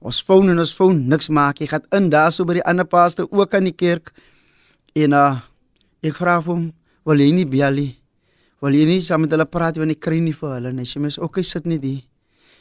[0.00, 1.60] Ons foon en ons foon niks maak.
[1.60, 4.12] Ek gaan in daar so by die ander pastor ook aan die kerk.
[4.94, 5.50] En uh
[6.00, 6.72] Ek vra vir hom,
[7.04, 7.96] "Wil jy nie bel nie?
[8.62, 10.86] Wil jy nie saam met hulle praat want ek kry nie vir hulle nie." Hy
[10.86, 12.02] sê mens, "Oké, sit net hier."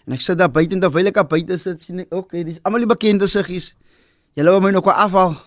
[0.05, 2.59] En ek sit daar buite en terwyl ek daar buite sit, sien ek, "Oké, dis
[2.63, 3.73] almal die bekende siggies.
[4.35, 5.37] Julle wou my nog afval."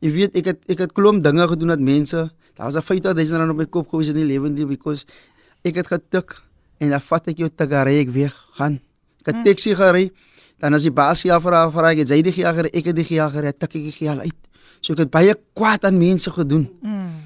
[0.00, 3.38] Jy weet, ek het ek het klomp dinge gedoen dat mense, daar was 'n 50000
[3.38, 5.04] rand op my kop gewys in die lewende because
[5.64, 6.42] ek het getik
[6.80, 8.80] en dan vat ek jou tagare ek weer gaan.
[9.20, 10.10] Ek het taxi gery.
[10.60, 13.52] Dan as die baas ja vra vra ek, "Jy die gejager, ek het die gejager,
[13.52, 14.47] tik ek die gejal uit."
[14.80, 16.68] So ek het baie kwaad aan mense gedoen.
[16.82, 17.24] Mm.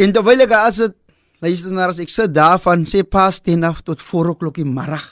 [0.00, 0.96] En terwyl ek as dit
[1.40, 4.66] luister na as ek sit daar van sê pas 10 af tot 4 o'clock die
[4.68, 5.06] middag.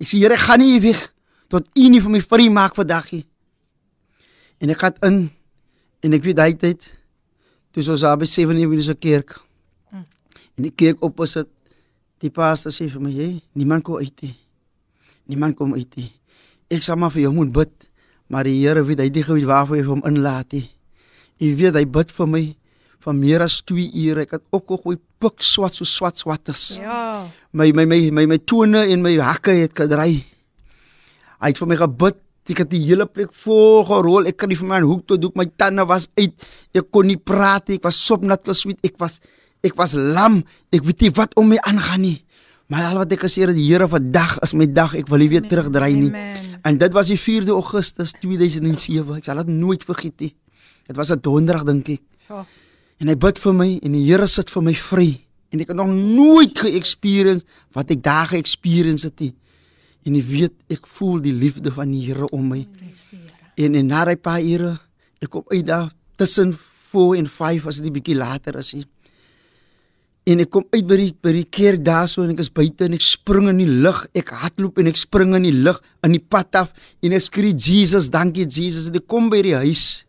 [0.00, 1.10] Ek sê Here, gaan nie weg
[1.52, 3.24] tot U nie vir my vry maak vandag nie.
[4.60, 5.22] En ek gaan in
[6.02, 6.82] en ek weet daai tyd
[7.72, 9.38] toe ons daar by 7 uur in die kerk.
[10.58, 11.48] En ek kyk op as dit
[12.22, 14.36] die pastor sê vir my, "Hey, niemand kom uit nie.
[15.26, 16.12] Niemand kom uit nie.
[16.70, 17.70] Ek sê maar vir jou moet bid,
[18.32, 20.64] maar die Here weet hy die geweet waarvoor hy hom inlaat nie.
[21.42, 22.42] Jy weet hy bid vir my
[23.02, 24.24] van meer as 2 ure.
[24.24, 26.78] Ek het opgegooi pik swat so swat swat is.
[26.80, 27.28] Ja.
[27.52, 30.22] My my my my my tone en my hakke het gedry.
[31.42, 32.18] Hy het vir my gebid.
[32.50, 34.26] Ek het die hele plek vol gerol.
[34.26, 35.36] Ek kan nie vir my aan hoek toe doek.
[35.38, 36.34] My tande was uit.
[36.74, 37.78] Ek kon nie praat nie.
[37.78, 38.80] Ek was sopnat gesweet.
[38.86, 39.20] Ek was
[39.62, 40.40] ek was lam.
[40.74, 42.18] Ek weet nie wat om my aangaan nie.
[42.72, 44.94] Maar al wat ek gesê het, die Here vandag is my dag.
[44.96, 46.08] Ek wil nie weer terugdry nie.
[46.08, 46.52] Amen.
[46.64, 49.18] En dit was die 4de Augustus 2007.
[49.18, 50.30] Ek sal dit nooit vergeet nie.
[50.88, 52.02] Dit was 'n donderdag dink ek.
[52.28, 52.46] Ja.
[52.98, 55.20] En hy bid vir my en die Here sit vir my vry.
[55.50, 59.34] En ek het nog nooit ge-experience wat ek daar ge-experience het nie.
[60.04, 62.66] En jy weet, ek voel die liefde van die Here om my.
[63.56, 64.80] En en na daai paar ure,
[65.20, 66.56] ek kom uit daar tussen
[66.92, 68.72] 4 en 5 as dit 'n bietjie later is.
[68.72, 68.86] nie.
[70.22, 72.94] En ek kom uit by die by die kerk daarso en ek is buite en
[72.94, 74.04] ek spring in die lug.
[74.14, 76.70] Ek hardloop en ek spring in die lug in die pad af
[77.02, 78.86] en ek skree Jesus, dankie Jesus.
[78.90, 80.04] En ek kom by die huis.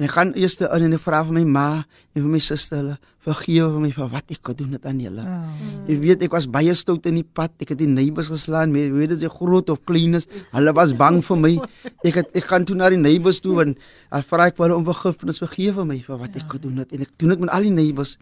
[0.00, 1.68] En ek gaan eers in en ek vra vir my ma
[2.16, 5.26] en vir my suster hulle vergewe vir my vir wat ek gedoen het aan julle.
[5.28, 5.66] Oh.
[5.90, 7.52] Jy weet ek was baie stout in die pad.
[7.60, 8.72] Ek het die neighbors geslaan.
[8.72, 10.24] Jy weet dit is groot of klein is.
[10.54, 11.52] Hulle was bang vir my.
[12.00, 13.76] Ek het ek gaan toe na die neighbors toe en
[14.08, 16.96] al vra ek hulle om vergifnis vergewe my vir wat ek gedoen het.
[16.96, 18.16] En ek doen dit met al die neighbors.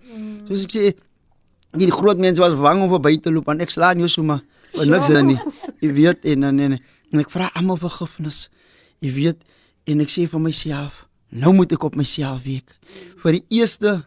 [0.51, 0.91] Soos ek sê
[1.73, 4.41] die groot mense was bang om verby te loop en ek slaan jou sommer.
[4.75, 5.39] Want niks dan nie.
[5.81, 6.79] Jy weet en en en,
[7.13, 8.49] en ek vra almal vergifnis.
[9.01, 9.39] Jy weet
[9.87, 12.75] en ek sê vir myself, nou moet ek op myself werk.
[13.23, 14.05] Vir die eerste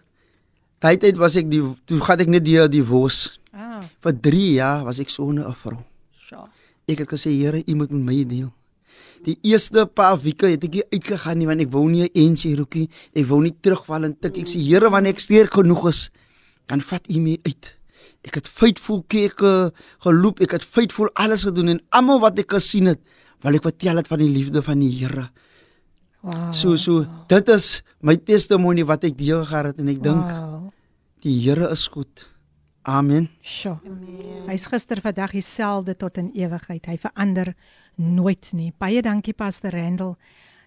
[0.82, 3.32] tyd uit was ek die toe gaan ek net die divorce.
[3.54, 5.84] Ah, Vir 3 jaar was ek sonder 'n vrou.
[6.28, 6.48] sja.
[6.88, 8.52] Ek het gesê Here, U moet met my deel.
[9.26, 12.56] Die eerste paar weke het ek nie uitgegaan nie want ek wou nie 'n ensie
[12.56, 12.90] roekie.
[13.16, 14.38] Ek wou nie terugval en tik.
[14.38, 16.10] Ek sê Here, wanneer ek sterk genoeg is,
[16.72, 17.74] dan vat U my uit.
[18.24, 19.72] Ek het faithful kerke
[20.06, 23.02] geloop, ek het faithful alles gedoen en almal wat ek gesien het,
[23.42, 25.28] wil ek vertel het van die liefde van die Here.
[26.22, 26.52] Wow.
[26.54, 30.70] So so, dit is my testimonie wat ek deel gehad het en ek dink Wow.
[31.26, 32.28] die Here is goed.
[32.86, 33.28] Amen.
[33.46, 33.78] Sjoe.
[34.48, 36.88] Hy's gister vandag dieselfde tot in ewigheid.
[36.90, 37.54] Hy verander
[37.98, 38.72] nooit nie.
[38.78, 40.16] Baie dankie Pastor Randall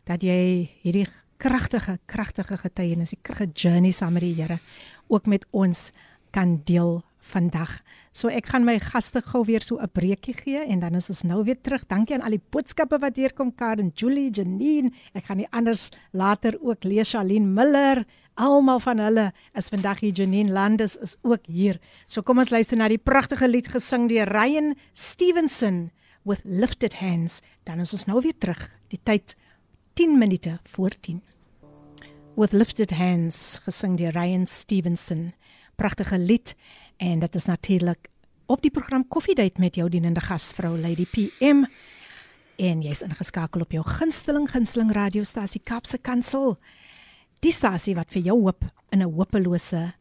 [0.07, 1.09] dat jy hierdie
[1.43, 4.61] kragtige kragtige getuienis, die kragtige journey saam met die Here
[5.09, 5.91] ook met ons
[6.31, 7.79] kan deel vandag.
[8.15, 11.23] So ek gaan my gaste gou weer so 'n breekie gee en dan is ons
[11.23, 11.87] nou weer terug.
[11.87, 14.91] Dankie aan al die boodskappe wat deurkom Karen, Julie, Janine.
[15.15, 18.05] Ek gaan die anders later ook lees Charlene Miller.
[18.35, 21.81] Almal van hulle is vandag hier Janine Landes is ook hier.
[22.07, 25.91] So kom ons luister na die pragtige lied gesing deur Ryan Stevenson
[26.25, 27.43] with lifted hands.
[27.65, 28.71] Dan is ons nou weer terug.
[28.89, 29.37] Die tyd
[29.95, 31.34] 10 minute voor 10.
[32.36, 35.34] With lifted hands gesing deur Ryan Stevenson.
[35.76, 36.56] Pragtige lied
[36.98, 38.10] en dit is natuurlik
[38.46, 41.66] op die program Koffiedייט met jou dienende gasvrou Lady PM
[42.60, 46.58] en jy's ingeskakel op jou gunsteling gunsteling radiostasie Kapse Kansel.
[47.40, 49.94] Die stasie wat vir jou hoop in 'n hopelose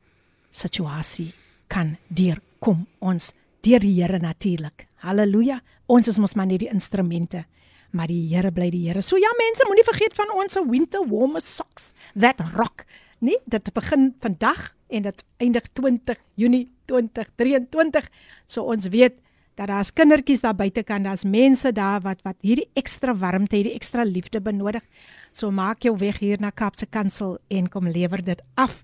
[0.51, 1.33] situasie
[1.69, 2.87] kan deurkom.
[2.99, 4.87] Ons deur die Here natuurlik.
[4.97, 5.61] Halleluja.
[5.87, 7.45] Ons is mos maar net die instrumente.
[7.94, 9.02] Maar die Here bly die Here.
[9.06, 12.88] So ja mense, moenie vergeet van ons winter warm socks that rock.
[13.24, 18.10] Nee, dit begin vandag en dit eindig 20 Junie 2023.
[18.50, 19.22] So ons weet
[19.56, 24.04] dat daar's kindertjies daar buitekant, daar's mense daar wat wat hierdie ekstra warmte, hierdie ekstra
[24.04, 24.84] liefde benodig.
[25.32, 28.84] So maak jou weg hier na Kaapse Kansel en kom lewer dit af.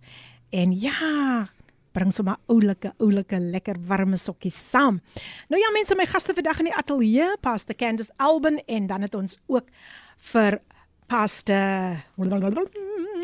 [0.49, 1.49] En ja,
[2.00, 5.00] bring sommer oulike oulike lekker warme sokkies saam.
[5.52, 9.16] Nou ja mense, my gaste vandag in die ateljee, Pastor Candice Alban en dan het
[9.20, 9.68] ons ook
[10.32, 10.60] vir
[11.10, 12.00] Pastor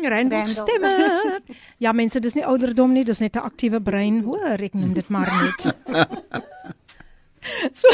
[0.06, 0.92] Randall stemme.
[1.84, 4.22] Ja mense, dis nie ouderdom nie, dis net 'n aktiewe brein.
[4.24, 5.60] Hoor, ek noem dit maar net.
[7.72, 7.86] So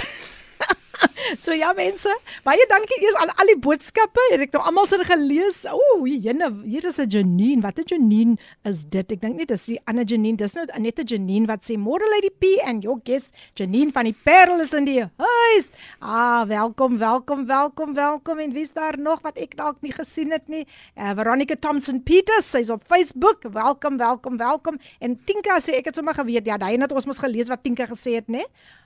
[1.45, 2.13] So ja mense,
[2.47, 4.23] baie dankie eers aan al die boodskappe.
[4.33, 5.63] Het ek nou almal sin gelees.
[5.71, 7.63] Ooh, jene, hier is 'n Janine.
[7.63, 9.13] Wat 'n Janine is dit?
[9.13, 10.37] Ek dink nie dis die ander Janine.
[10.37, 14.05] Dis nou net 'n Janine wat sê môre Lady P and your guest Janine van
[14.05, 15.71] die Parel is in die huis.
[16.01, 18.39] Ah, welkom, welkom, welkom, welkom.
[18.39, 20.67] En wie's daar nog wat ek dalk nie gesien het nie?
[20.97, 23.43] Uh, Veronica Thompson Peters, sy's op Facebook.
[23.43, 24.79] Welkom, welkom, welkom.
[25.01, 26.47] En Tinka sê ek het sommer geweet.
[26.47, 28.43] Ja, daai het ons mos gelees wat Tinka gesê het, né?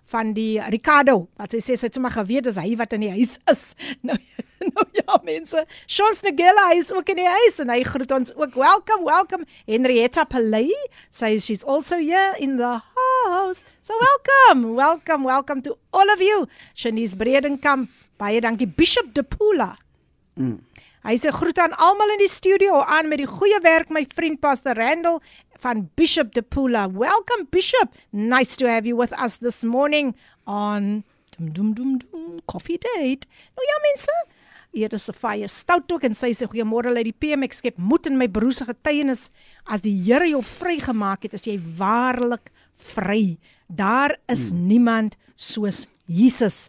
[0.07, 3.13] van die Ricardo wat sy sê sy het sommer geweet dis hy wat in die
[3.15, 3.63] huis is.
[4.07, 4.19] Nou
[4.67, 8.57] nou ja mense, Sean Snagella is ook in die huis en hy groet ons ook.
[8.59, 10.73] Welcome, welcome Henrietta Pelay.
[11.11, 13.65] Say she's also here in the house.
[13.87, 16.47] So welcome, welcome, welcome to all of you.
[16.75, 19.77] Shanice Bredenkamp, baie dankie Bishop De Pula.
[20.35, 20.59] Mm.
[21.07, 24.41] Hy sê groet aan almal in die studio aan met die goeie werk my vriend
[24.43, 25.21] Pastor Randall
[25.63, 26.89] van Bishop De Pula.
[26.91, 27.95] Welcome Bishop.
[28.11, 30.17] Nice to have you with us this morning
[30.47, 31.05] on
[31.39, 33.29] dum dum dum dum coffee date.
[33.57, 34.15] Nou ja mense,
[34.77, 38.09] hier is Sofia stout ook en sy sê goeiemôre uit die PM ek skep moed
[38.11, 39.31] in my broer se getuienis
[39.65, 42.53] as die Here jou vrygemaak het, is jy waarlik
[42.95, 43.37] vry.
[43.69, 44.67] Daar is hmm.
[44.69, 46.67] niemand soos Jesus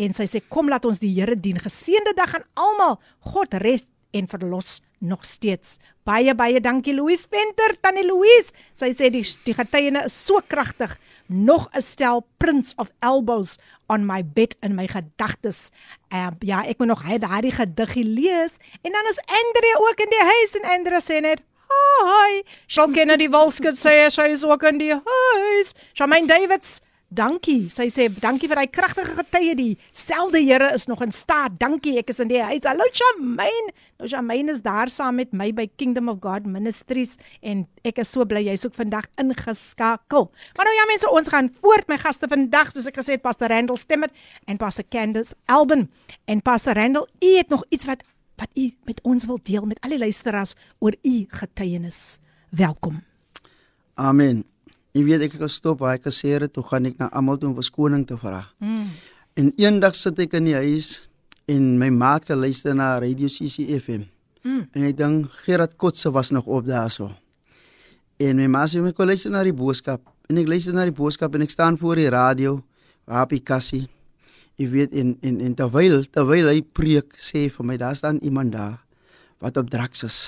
[0.00, 1.60] en sy sê kom laat ons die Here dien.
[1.60, 3.00] Geseënde dag aan almal.
[3.32, 3.84] God red
[4.16, 5.78] en verlos nog steeds.
[6.04, 8.54] Baie baie dankie Louise Venter, tannie Louise.
[8.78, 10.96] Sy sê die die getuienis is so kragtig.
[11.32, 15.70] Nog 'n stel Prince of Elbows on my bed in my gedagtes.
[16.12, 18.52] Uh, ja, ek moet nog daai gedig lees
[18.82, 22.42] en dan is Andre ook in die huis en Andre sê net Hi.
[22.66, 25.74] Shall Kennedy Volskut sê sy is ook in die huis.
[25.94, 26.80] Charmaine Davids
[27.10, 27.66] Dankie.
[27.74, 29.54] Sy sê dankie vir daai kragtige getuie.
[29.58, 31.56] Dieselfde Here is nog in staat.
[31.58, 31.96] Dankie.
[31.98, 32.62] Ek is in die huis.
[32.62, 33.72] Hallo Shamaine.
[33.98, 38.12] Nou Shamaine is daar saam met my by Kingdom of God Ministries en ek is
[38.14, 40.28] so bly jy's ook vandag ingeskakel.
[40.54, 43.50] Maar nou ja mense, ons gaan voort my gaste vandag soos ek gesê het Pastor
[43.50, 44.14] Randall Stemmet
[44.46, 45.88] en Pastor Candice Alban.
[46.30, 48.06] En Pastor Randall, u het nog iets wat
[48.38, 52.20] wat u met ons wil deel met al die luisteraars oor u getuienis.
[52.54, 53.02] Welkom.
[53.98, 54.46] Amen.
[54.96, 58.06] Jy weet ek het stop baie kaseere toe gaan ek na almal toe om verskoning
[58.08, 58.42] te vra.
[58.58, 58.88] Mm.
[59.38, 60.96] En eendag sit ek in die huis
[61.50, 64.08] en my maat luister na Radio CCFM.
[64.42, 64.64] Mm.
[64.74, 67.10] En ek dink Gerard Kotse was nog op daarso.
[68.18, 70.96] En my ma sê my kon luister na die boodskap en ek luister na die
[70.96, 72.58] boodskap en ek staan voor die radio,
[73.10, 73.86] Happy Cassie.
[74.60, 78.52] Jy weet en en en terwyl terwyl hy preek sê vir my daar staan iemand
[78.58, 78.76] daar
[79.40, 80.18] wat op drugs is.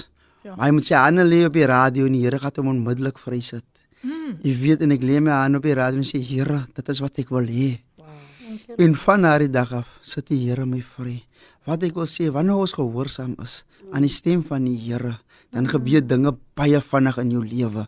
[0.42, 0.54] Ja.
[0.58, 3.66] Hy moet sy hande lê op die radio en die Here gaan hom onmiddellik vrysit.
[4.02, 4.38] Mm.
[4.42, 7.00] Jy weet en ek lê my aan op die radio en sê Here, dit is
[7.02, 7.76] wat ek wil hê.
[8.00, 8.80] Wow.
[8.82, 11.20] En van daardie dag af sit die Here my vry.
[11.68, 15.18] Wat ek wil sê, wanneer ons gehoorsaam is aan die stem van die Here,
[15.54, 17.86] dan gebeur dinge baie vinnig in jou lewe.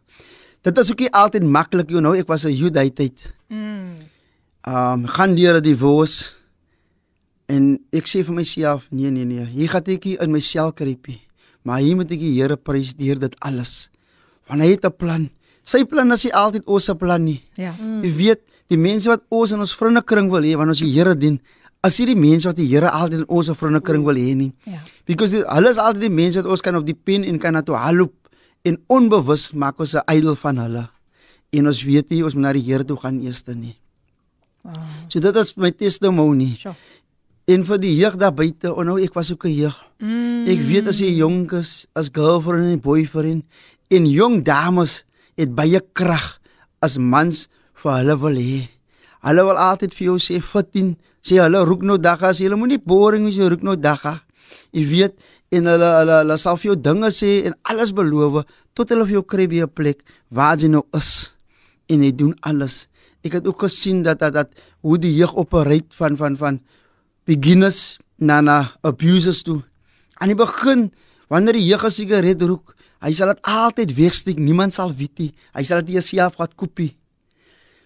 [0.65, 2.01] Dit is ook nie altyd maklik nie.
[2.01, 3.19] Nou ek was 'n Judaiitheid.
[3.51, 4.07] Mm.
[4.67, 6.33] Um gaan deur die woes
[7.49, 11.21] en ek sê vir myself, nee nee nee, hier gaan ek in myself kruipie.
[11.63, 13.91] Maar hier moet ek die Here prys deur dit alles.
[14.47, 15.31] Want hy het 'n plan.
[15.65, 17.41] Sy plan is nie altyd ons plan nie.
[17.57, 17.73] Ja.
[17.81, 18.03] Mm.
[18.05, 18.43] Jy weet,
[18.73, 21.39] die mense wat ons in ons vriendekring wil hê, wanneer ons die Here dien,
[21.85, 24.53] as hierdie mense wat die Here altyd in ons vriendekring wil hê nie.
[24.69, 24.81] Ja.
[25.09, 27.57] Because die, hulle is altyd die mense wat ons kan op die pen en kan
[27.57, 28.15] na toe halop
[28.65, 30.85] en onbewus maak ons 'n ydel van hulle.
[31.53, 33.77] En ons weet nie ons moet na die Here toe gaan eers nie.
[34.63, 34.75] Wow.
[35.09, 36.57] So dit is my testimony.
[36.57, 36.75] Sure.
[37.45, 39.77] En vir die jeug daar buite, oh nou ek was ook 'n jeug.
[40.01, 40.49] Mm.
[40.49, 43.45] Ek weet as jy jonk is, as girlfriend en boyfriend
[43.91, 45.05] en jong dames
[45.37, 46.39] het baie krag
[46.85, 47.47] as mans
[47.83, 48.61] vir hulle wil hê.
[49.25, 52.81] Hulle wil altyd vir jou sê 14, sê hulle roek nou dagga, sê hulle moenie
[52.81, 54.19] boring wees, roek nou dagga.
[54.75, 55.15] Jy weet
[55.55, 58.43] en hulle hulle hulle sal vir jou dinge sê en alles beloof
[58.75, 61.33] tot hulle vir jou kry by 'n plek waar jy nou is.
[61.89, 62.87] En jy doen alles.
[63.25, 64.51] Ek het ook gesien dat dat, dat
[64.83, 66.61] hoe die jeug opereer van van van
[67.25, 69.63] beginners na na abusers toe.
[70.21, 70.93] Aan die begin
[71.29, 75.33] wanneer die jeug 'n sigaret rook, Hy sal dit altyd wegsteek, niemand sal weet nie.
[75.55, 76.95] Hy sal dit self gaan kopie.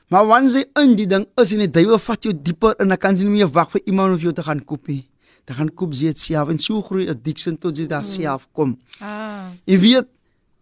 [0.09, 2.99] Maar wanneer jy in die ding is en die duiwel vat jou dieper in, dan
[3.01, 5.03] kan jy nie meer wag vir iemand om jou te gaan kopie.
[5.45, 8.13] Dan gaan koop jy dit self en so groei 'n addiction tot jy daar hmm.
[8.13, 8.79] self kom.
[9.01, 9.53] Ah.
[9.67, 10.09] Jy weet,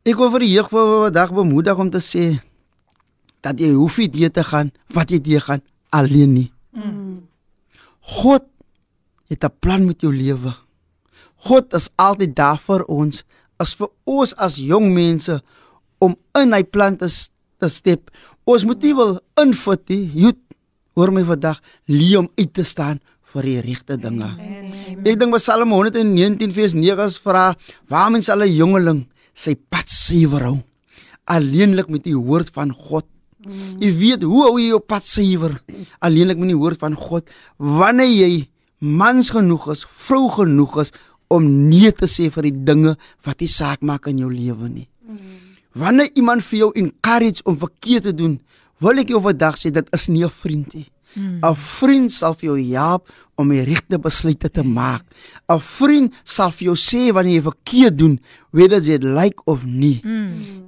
[0.05, 2.41] ek wil vir die jeug vir 'n dag bemoedig om te sê
[3.43, 6.53] dat jy hoef nie te gaan wat jy te gaan alleen nie.
[6.75, 7.23] Mm.
[8.01, 8.45] God
[9.29, 10.55] het 'n plan met jou lewe.
[11.37, 13.25] God is altyd daar vir ons
[13.63, 15.41] as vir ons as jong mense
[16.03, 18.11] om in hy plan te, te step.
[18.47, 20.05] Ons moet nie wil invut nie.
[20.15, 20.33] Jy
[20.97, 21.61] hoor my vandag
[21.93, 23.01] leer om uit te staan
[23.33, 24.29] vir die regte dinge.
[24.97, 27.55] Ek dink Psalm 119 vers 9 vra,
[27.89, 30.63] "Waarom sal 'n jongeling sy pad suiwer hou?
[31.27, 33.07] Alleenlik met die woord van God."
[33.47, 35.61] Jy weet hoe hou jy jou pad suiwer?
[36.01, 37.29] Alleenlik met die woord van God.
[37.59, 38.49] Wanneer jy
[38.79, 40.93] mans genoeg is, vrou genoeg is
[41.29, 44.89] om nee te sê vir die dinge wat nie saak maak in jou lewe nie.
[45.77, 48.41] Wanneer iemand vir jou encourage om verkeerd te doen,
[48.81, 50.89] wil ek jou vandag sê dit is nie 'n vriend nie.
[51.16, 55.05] 'n Vriend sal vir jou help om die regte besluite te maak.
[55.49, 58.20] 'n Vriend sal vir jou sê wanneer jy verkeerd doen,
[58.53, 60.01] whether dit like of nie.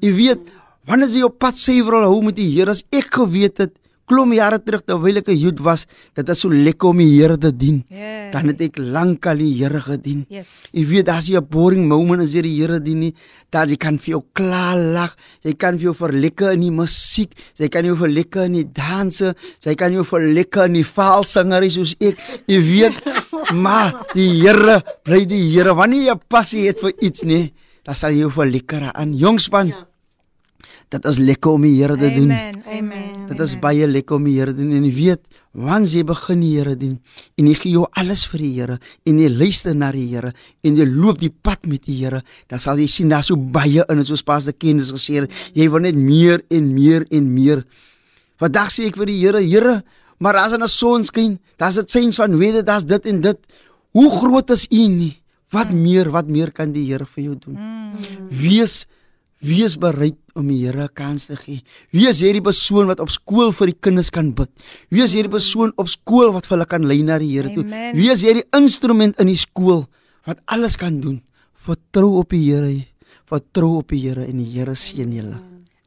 [0.00, 0.38] Jy weet,
[0.86, 3.72] wanneer jy op pad suiwer hou met die Here, as ek geweet het
[4.08, 5.86] klom jare terug terwyl ek 'n Jood was,
[6.16, 7.84] dit is so lekker om die Here te dien.
[7.90, 8.32] Yeah.
[8.32, 10.26] Dan het ek lankal die Here gedien.
[10.28, 10.64] Yes.
[10.72, 13.14] Jy weet daar's nie 'n boring moment as jy die Here dien nie.
[13.50, 15.16] Daar jy kan vir jou klaar lag.
[15.44, 17.32] Jy kan vir jou verlekker in die musiek.
[17.58, 19.34] Jy kan jou verlekker in die danse.
[19.64, 22.16] Jy kan jou verlekker in die valsingery soos ek.
[22.46, 22.94] Jy weet,
[23.64, 25.74] maar die Here bly die Here.
[25.74, 27.52] Wanneer jy passie het vir iets nie,
[27.84, 29.14] dan sal jy jou verlekker aan.
[29.14, 29.72] Jongspan.
[30.88, 32.30] Dit is lekker om die Here te doen.
[32.32, 32.62] Amen.
[32.78, 33.26] Amen.
[33.28, 35.20] Dit is baie lekker om die Here te doen en jy weet,
[35.58, 36.94] wanneer jy begin die Here dien
[37.36, 38.78] en jy gee jou alles vir die Here
[39.08, 40.32] en jy luister na die Here
[40.64, 43.84] en jy loop die pad met die Here, dan sal jy sien daar's so baie
[43.84, 45.36] in soos pas die kennis gesê het.
[45.58, 47.64] Jy wil net meer en meer en meer.
[48.40, 49.82] Vandag sê ek vir die Here, Here,
[50.18, 53.38] maar as 'n son skyn, daar's dit sins van dit daar's dit en dit.
[53.92, 55.20] Hoe groot is U nie?
[55.50, 57.58] Wat meer, wat meer kan die Here vir jou doen?
[58.30, 58.86] Wees
[59.38, 61.62] Wees bereid om die Here 'n kans te gee.
[61.92, 64.50] Wees hierdie persoon wat op skool vir die kinders kan bid.
[64.90, 67.64] Wees hierdie persoon op skool wat vir hulle kan lei na die Here toe.
[67.64, 67.94] Amen.
[67.96, 69.86] Wees hierdie instrument in die skool
[70.24, 71.22] wat alles kan doen.
[71.54, 72.86] Vertrou op die Here.
[73.26, 75.38] Vertrou op die Here en die Here seën julle.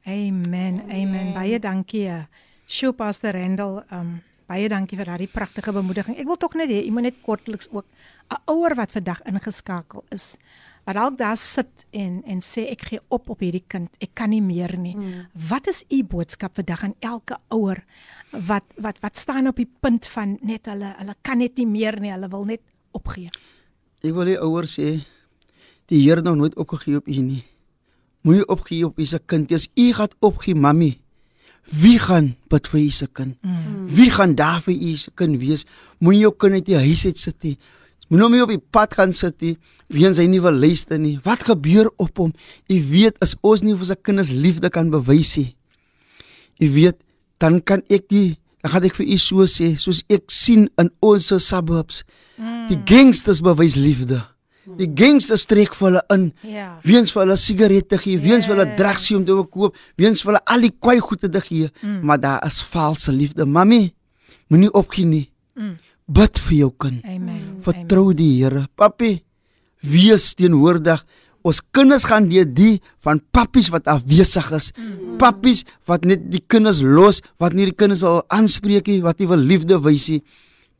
[0.05, 0.81] Amen.
[0.89, 1.33] Amen.
[1.33, 2.07] Baie dankie.
[2.07, 2.25] eh,
[2.67, 6.17] Sjoe Pastor Randall, um baie dankie vir daardie pragtige bemoediging.
[6.19, 7.85] Ek wil tog net hê, jy moet net kortliks ook
[8.31, 10.37] 'n ouer wat vandag ingeskakel is,
[10.85, 13.89] dalk daar sit en en sê ek gee op op hierdie kind.
[13.99, 14.95] Ek kan nie meer nie.
[14.95, 15.27] Mm.
[15.49, 17.83] Wat is u boodskap vandag aan elke ouer
[18.31, 21.99] wat wat wat staan op die punt van net hulle hulle kan net nie meer
[21.99, 22.61] nie, hulle wil net
[22.91, 23.29] opgee.
[24.01, 25.01] Ek wil die ouers sê
[25.91, 27.43] die Here nog nooit opgegee op u nie.
[28.21, 29.51] Moenie opgee op u se kind.
[29.51, 30.99] As u gaan opgee, mami,
[31.81, 33.37] wie gaan bid vir u se kind?
[33.41, 33.87] Mm.
[33.87, 35.65] Wie gaan daar vir u se kind wees?
[35.99, 37.57] Moenie jou kind uit die huis uit sit nie.
[38.11, 39.55] Moenie hom nie op die pad gaan sit nie,
[39.87, 41.15] weens hy nie wil luister nie.
[41.23, 42.33] Wat gebeur op hom?
[42.67, 45.53] U weet as ons nie vir sy kinders liefde kan bewys nie.
[46.61, 46.99] U weet,
[47.39, 50.91] dan kan ek nie dan gaan ek vir u so sê, soos ek sien in
[51.01, 52.03] ons suburbs.
[52.37, 52.67] Mm.
[52.69, 54.19] Die gangsters bewys liefde.
[54.77, 56.27] Die gangsters trek vir hulle in.
[56.45, 56.67] Ja.
[56.85, 60.43] Weens vir hulle sigarette gee, weens vir hulle drugs om te koop, weens vir hulle
[60.53, 62.03] al die kwai goede te gee, mm.
[62.05, 63.49] maar daar is valse liefde.
[63.49, 63.87] Mami,
[64.53, 65.25] moenie opgee nie.
[65.57, 65.73] Mm.
[66.11, 67.03] Bid vir jou kind.
[67.07, 67.41] Amen.
[67.63, 68.65] Vertrou die Here.
[68.75, 69.21] Papi,
[69.85, 71.03] wees teenwoordig.
[71.47, 74.69] Ons kinders gaan deur die van pappies wat afwesig is.
[74.75, 75.15] Mm.
[75.21, 79.29] Pappies wat net die kinders los, wat nie die kinders wil aanspreek nie, wat nie
[79.29, 80.19] wil liefde wys nie.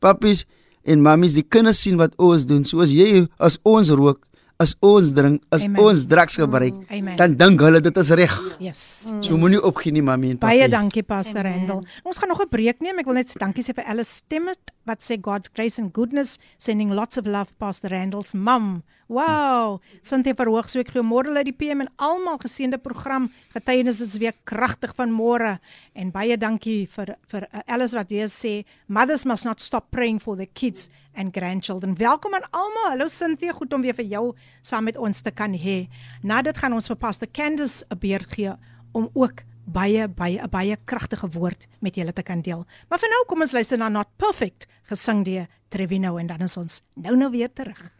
[0.02, 0.44] Pappies
[0.86, 2.62] en mammies, die kinders sien wat ons doen.
[2.68, 4.20] Soos jy as ons rook,
[4.62, 5.80] as ons drink, as Amen.
[5.82, 7.16] ons drugs gebruik, Amen.
[7.18, 8.34] dan dink hulle dit is reg.
[8.62, 8.82] Yes.
[9.24, 10.52] So moenie opgee nie, mami en papi.
[10.52, 11.82] Baie dankie Pastor Randall.
[12.06, 12.98] Ons gaan nog 'n breek neem.
[12.98, 16.90] Ek wil net dankie sê vir Alice Stemmet wat sê God's grace and goodness sending
[16.90, 18.82] lots of love Pastor Randall's mum.
[19.12, 19.80] Wow.
[20.00, 23.28] Sinte verhoog so ek goeiemôre uit die PM en almal geseënde program.
[23.52, 25.58] Getuienis is weer kragtig van môre
[25.92, 30.18] en baie dankie vir vir uh, Alice wat weer sê mothers must not stop praying
[30.22, 31.94] for their kids and grandchildren.
[32.00, 32.94] Welkom aan almal.
[32.94, 34.24] Hallo Cynthia, goed om weer vir jou
[34.64, 35.86] saam met ons te kan hê.
[36.24, 38.56] Na dit gaan ons vir Pastor Candice 'n beurt gee
[38.92, 42.66] om ook baie baie 'n baie kragtige woord met julle te kan deel.
[42.88, 46.56] Maar vir nou kom ons luister na Not Perfect gesing deur Trevino en dan is
[46.56, 47.90] ons nou nou weer terug.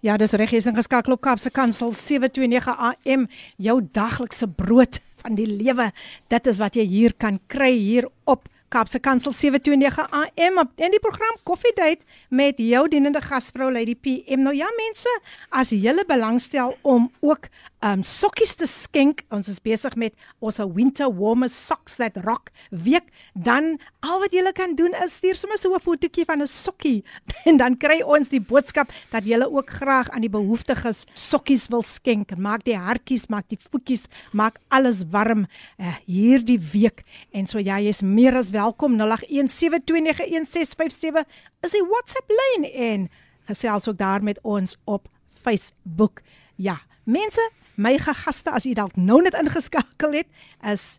[0.00, 5.46] Ja, dis reg, jy's ingeskakel op Kaapse Kansel 729 AM, jou daglikse brood van die
[5.46, 5.90] lewe.
[6.28, 10.94] Dit is wat jy hier kan kry hier op Kaapse Kansel 729 AM op in
[10.94, 14.44] die program Coffee Date met jou dienende gasvrou Lady PM.
[14.46, 15.20] Nou ja mense,
[15.50, 17.48] as julle belangstel om ook
[17.84, 23.04] um sokkies te skenk, ons is besig met ons winter warmer socks that rock week,
[23.34, 27.04] dan al wat julle kan doen is stuur sommer so 'n fotootjie van 'n sokkie
[27.48, 31.82] en dan kry ons die boodskap dat julle ook graag aan die behoeftiges sokkies wil
[31.82, 32.36] skenk.
[32.36, 35.46] Maak die hartjies, maak die voetjies, maak alles warm
[35.78, 37.04] uh, hierdie week.
[37.32, 41.24] En so ja, jy's meer as welkom 0817291657
[41.66, 43.08] is die WhatsApp lyn en
[43.50, 45.08] gesels ook daar met ons op
[45.42, 46.22] Facebook.
[46.56, 47.42] Ja, mense,
[47.74, 50.30] my gaste as jy dalk nou net ingeskakel het,
[50.64, 50.96] is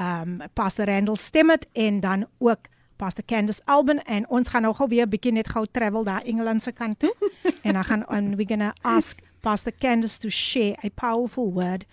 [0.00, 4.88] um Pastor Randall Stemmet en dan ook Pastor Candice Alban en ons gaan nou gou
[4.88, 7.14] weer 'n bietjie net gou travel daar Engeland se kant toe
[7.62, 11.84] en dan gaan we're going to ask Pastor Candace to share a powerful word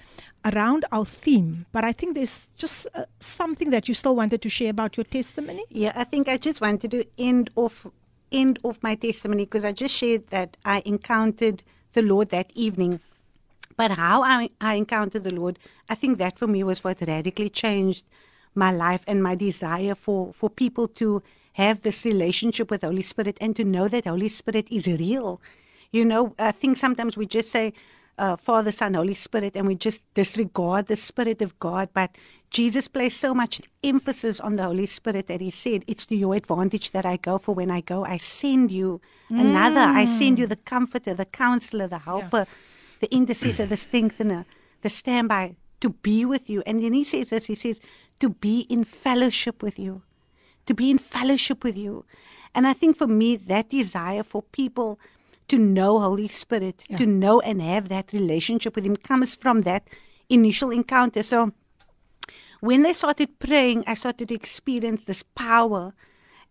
[0.46, 1.66] around our theme.
[1.72, 5.04] But I think there's just uh, something that you still wanted to share about your
[5.04, 5.66] testimony.
[5.70, 7.86] Yeah, I think I just wanted to end off
[8.32, 13.00] end off my testimony because I just shared that I encountered the Lord that evening.
[13.76, 15.58] But how I, I encountered the Lord,
[15.90, 18.06] I think that for me was what radically changed
[18.54, 21.24] my life and my desire for, for people to
[21.54, 25.42] have this relationship with Holy Spirit and to know that Holy Spirit is real.
[25.92, 27.74] You know, I think sometimes we just say,
[28.18, 31.90] uh, Father, Son, Holy Spirit, and we just disregard the Spirit of God.
[31.94, 32.12] But
[32.50, 36.36] Jesus placed so much emphasis on the Holy Spirit that He said, It's to your
[36.36, 39.80] advantage that I go, for when I go, I send you another.
[39.80, 42.46] I send you the comforter, the counselor, the helper,
[43.00, 44.46] the intercessor, the strengthener,
[44.82, 46.62] the standby to be with you.
[46.66, 47.80] And then He says this He says,
[48.20, 50.02] to be in fellowship with you,
[50.66, 52.06] to be in fellowship with you.
[52.54, 55.00] And I think for me, that desire for people
[55.50, 56.98] to know Holy Spirit, Yeah.
[56.98, 59.88] to know and have that relationship with Him comes from that
[60.30, 61.24] initial encounter.
[61.24, 61.52] So
[62.62, 65.94] when they started praying, I started to experience this power.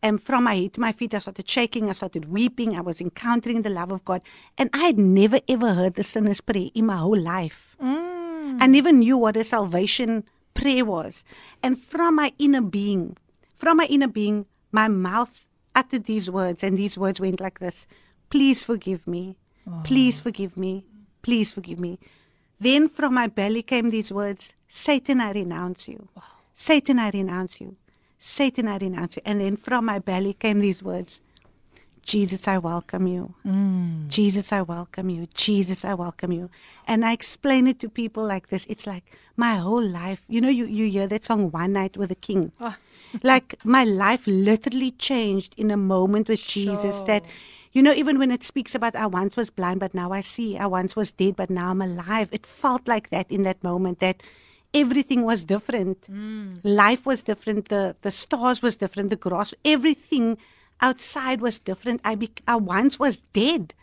[0.01, 1.89] And from my head to my feet, I started shaking.
[1.89, 2.77] I started weeping.
[2.77, 4.23] I was encountering the love of God.
[4.57, 7.77] And I had never, ever heard the sinner's prayer in my whole life.
[7.83, 8.59] Mm.
[8.61, 10.25] I never knew what a salvation
[10.55, 11.25] prayer was.
[11.63, 13.17] And from my inner being,
[13.57, 17.87] from my inner being, my mouth uttered these words, and these words went like this
[18.31, 19.37] Please forgive me.
[19.85, 20.85] Please forgive me.
[21.23, 21.99] Please forgive me.
[22.61, 26.09] Then from my belly came these words Satan, I renounce you.
[26.55, 27.77] Satan, I renounce you.
[28.19, 29.23] Satan, I renounce you.
[29.25, 31.21] And then from my belly came these words
[32.03, 33.35] Jesus, I welcome you.
[33.47, 34.09] Mm.
[34.09, 35.27] Jesus, I welcome you.
[35.35, 36.49] Jesus, I welcome you.
[36.87, 38.65] And I explain it to people like this.
[38.67, 39.05] It's like
[39.37, 40.23] my whole life.
[40.27, 42.53] You know, you, you hear that song One Night with the King.
[42.61, 42.79] Ah.
[43.23, 47.25] like my life literally changed in a moment with Jesus that
[47.79, 50.59] you know even when it speaks about I once was blind but now I see.
[50.59, 52.29] I once was dead but now I'm alive.
[52.33, 54.21] It felt like that in that moment that
[54.75, 55.99] everything was different.
[56.11, 56.59] Mm.
[56.65, 57.69] Life was different.
[57.69, 59.11] The the stars was different.
[59.11, 60.39] The grass everything
[60.81, 62.01] outside was different.
[62.05, 63.75] I be, I once was dead.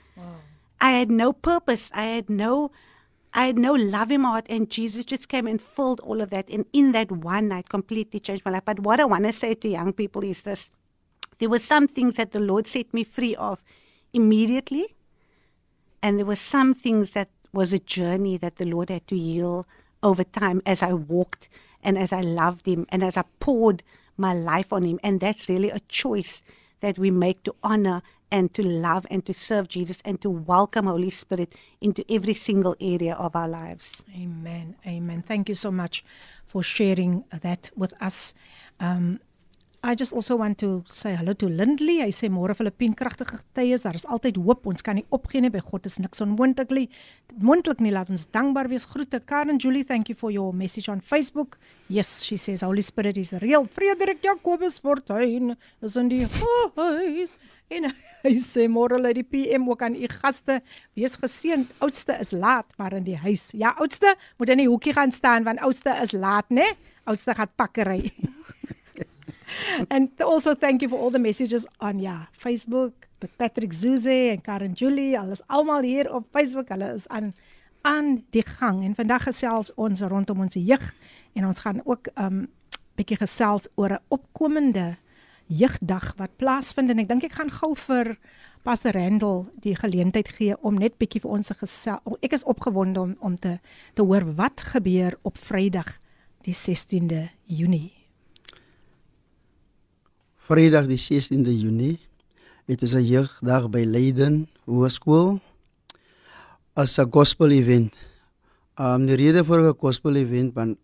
[0.81, 1.89] I had no purpose.
[1.93, 2.71] I had no
[3.33, 4.45] I had no love in my heart.
[4.49, 6.49] And Jesus just came and filled all of that.
[6.49, 8.65] And in that one night completely changed my life.
[8.65, 10.69] But what I want to say to young people is this.
[11.39, 13.63] There were some things that the Lord set me free of
[14.15, 14.95] immediately
[16.01, 19.67] and there were some things that was a journey that the Lord had to heal
[20.01, 21.49] over time as I walked
[21.83, 23.83] and as I loved him and as I poured
[24.17, 26.43] my life on him and that's really a choice
[26.79, 28.01] that we make to honor
[28.31, 32.75] and to love and to serve Jesus and to welcome Holy Spirit into every single
[32.79, 34.03] area of our lives.
[34.15, 34.75] Amen.
[34.85, 35.21] Amen.
[35.21, 36.03] Thank you so much
[36.47, 38.33] for sharing that with us.
[38.79, 39.19] Um
[39.87, 41.99] I just also want to say hello to Lindley.
[42.01, 44.63] Hy sê môre Filippien kragtige getuies, daar is altyd hoop.
[44.65, 45.51] Ons kan nie opgee nie.
[45.53, 46.87] By God is niks onmoontlik nie.
[47.37, 47.91] Moontlik nie.
[47.93, 48.87] Laat ons dankbaar wees.
[48.89, 49.83] Groete Karen Julie.
[49.85, 51.59] Thank you for your message on Facebook.
[51.85, 53.67] Yes, she says Holy Spirit is real.
[53.69, 55.53] Frederik Jacobus Fortuin
[55.85, 57.35] is in die huis.
[57.69, 57.91] En
[58.25, 60.63] hy sê môre lê die PM ook aan u gaste.
[60.97, 61.77] Wees geseënd.
[61.85, 63.51] Oudste is laat, maar in die huis.
[63.53, 66.71] Ja, oudste moet in die hoekie gaan staan want oudste is laat, né?
[67.05, 68.09] Oudste gaan pakkery.
[69.89, 72.93] and also thank you for all the messages on yeah, Facebook.
[73.19, 76.69] But Patrick Zuze en Karen Julie, alles almal hier op Facebook.
[76.69, 77.33] Hulle is aan
[77.85, 80.85] aan die gang en vandag gesels ons rondom ons jeug
[81.37, 82.47] en ons gaan ook um
[82.97, 84.97] bietjie gesels oor 'n opkomende
[85.47, 88.17] jeugdag wat plaasvind en ek dink ek gaan gou vir
[88.63, 92.17] Pastor Randall die geleentheid gee om net bietjie vir ons te gesels.
[92.21, 93.59] Ek is opgewonde om om te
[93.93, 95.99] te hoor wat gebeur op Vrydag
[96.41, 98.04] die 16de Junie.
[100.45, 101.97] Vrydag die 16de Junie
[102.69, 105.41] het ons 'n jeugdag by Leiden Hoërskool
[106.75, 107.93] as 'n gospel event.
[108.77, 110.77] Um die rede vir 'n gospel event want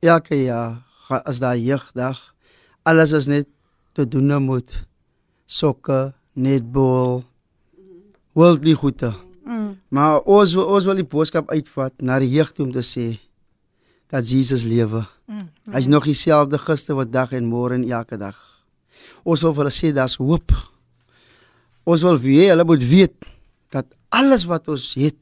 [0.00, 0.82] elke jaar
[1.24, 2.34] as daar jeugdag
[2.82, 3.46] alles is net
[3.92, 4.84] te doen moet
[5.46, 7.24] sokke, netbal,
[8.32, 9.14] worldly goede.
[9.46, 9.78] Mm.
[9.88, 13.20] Maar ons ons wil die boodskap uitvat na die jeug toe om te sê
[14.08, 15.06] dat Jesus lewe.
[15.26, 15.50] Mm.
[15.70, 18.53] Hy's nog dieselfde gister, vandag en môre en elke dag.
[19.24, 20.52] Ons wil vir hulle sê daar's hoop.
[21.88, 23.28] Ons wil weet hulle moet weet
[23.74, 25.18] dat alles wat ons het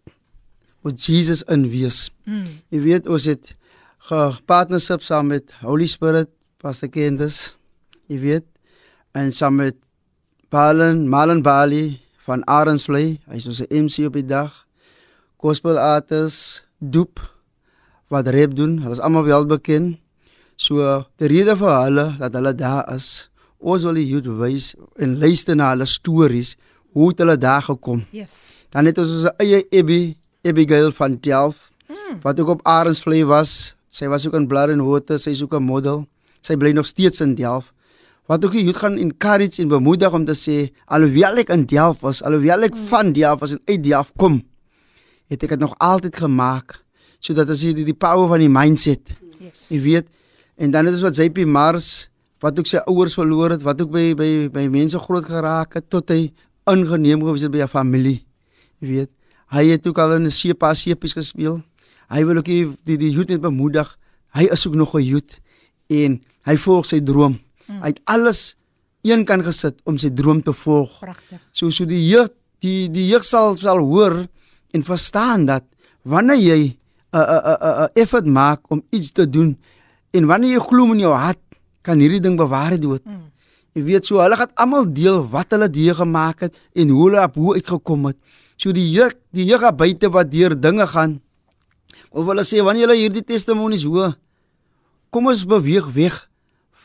[0.83, 2.09] moet Jesus in wees.
[2.27, 2.59] Mm.
[2.75, 3.55] Jy weet ons het
[4.11, 6.31] gepartnership saam met Holy Spirit,
[6.63, 7.55] Pastor Candace.
[8.11, 8.47] Jy weet
[9.15, 9.79] en saam met
[10.53, 13.21] Balen, Malen Bali van Arensvlei.
[13.31, 14.51] Hy's ons MC op die dag.
[15.43, 17.21] Gospel artists, Doep
[18.11, 18.81] wat rap doen.
[18.83, 20.01] Hulle is almal wel bekend.
[20.59, 20.83] So
[21.23, 23.31] die rede vir hulle dat hulle daar is,
[23.63, 26.57] ons wil die youth wys en luister na hulle stories
[26.93, 28.05] hoe het hulle daar gekom.
[28.13, 28.53] Yes.
[28.73, 31.71] Dan het ons ons eie Ebby Abigail van Delft
[32.23, 33.75] wat ook op Arendsvlei was.
[33.93, 36.07] Sy was ook in Blood and Water, sy is ook 'n model.
[36.41, 37.73] Sy bly nog steeds in Delft.
[38.27, 42.01] Wat ook die youth gaan encourage en bemoedig om te sê alhoewel ek in Delft
[42.01, 44.43] was, alhoewel ek van Delft was en uit Delft kom,
[45.29, 46.81] het ek dit nog altyd gemaak
[47.21, 49.01] sodat as jy die, die power van die mindset,
[49.39, 49.69] Yes.
[49.71, 50.07] jy weet,
[50.57, 52.09] en dan is wat JP Mars
[52.43, 55.89] wat ook sy ouers verloor het, wat ook by by by mense groot geraak het
[55.91, 56.33] tot hy
[56.71, 58.25] ingeneem gewees het by 'n familie.
[58.81, 59.11] Jy weet,
[59.55, 61.63] hy het ook al in 'n sepa sepies gespeel.
[62.11, 63.99] Hy wil ook die die, die youth net bemoedig.
[64.35, 65.41] Hy is ook nog 'n youth
[65.89, 67.39] en hy volg sy droom.
[67.67, 67.81] Mm.
[67.81, 68.57] Hy het alles
[69.03, 70.99] een kan gesit om sy droom te volg.
[70.99, 71.41] Pragtig.
[71.53, 72.29] So so die jeug
[72.59, 74.27] die die jeug sal sal hoor
[74.71, 75.65] en verstaan dat
[76.03, 76.79] wanneer jy
[77.13, 79.59] 'n 'n 'n 'n 'n effort maak om iets te doen
[80.11, 81.39] en wanneer jy glo in jou hart
[81.83, 83.05] kan hierdie ding bewaarheid word.
[83.07, 83.29] Mm.
[83.77, 87.23] Jy weet so hulle gaan almal deel wat hulle deur gemaak het en hoe hulle
[87.23, 88.19] op hoe uitgekom het.
[88.57, 91.21] So die jeug die jeug daar buite wat deur dinge gaan
[92.11, 94.15] of hulle sê wanneer hulle hierdie testimonies hoor
[95.11, 96.29] kom ons beweeg weg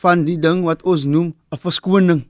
[0.02, 2.22] van die ding wat ons noem 'n verskoning.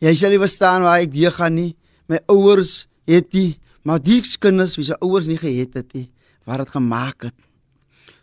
[0.00, 1.76] Jy sal nie verstaan waar ek deur gaan nie.
[2.08, 6.08] My ouers het die maar die kinders wie se ouers nie gehet het nie,
[6.46, 7.34] wat dit gemaak het.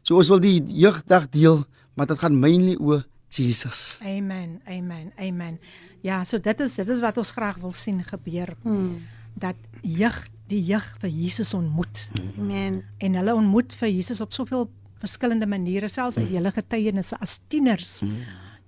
[0.04, 3.04] So ons wil die jeugdag deel, maar dit gaan mainly oor
[3.36, 4.00] Jesus.
[4.04, 4.62] Amen.
[4.68, 5.12] Amen.
[5.20, 5.60] Amen.
[6.02, 8.56] Ja, so dit is dit is wat ons graag wil sien gebeur.
[8.62, 9.06] Hmm.
[9.34, 12.10] Dat jeug die jeug vir Jesus ontmoet.
[12.38, 12.84] Amen.
[12.98, 14.68] en hulle ontmoet vir Jesus op soveel
[15.00, 18.00] verskillende maniere selfs uit julle getuienisse as tieners.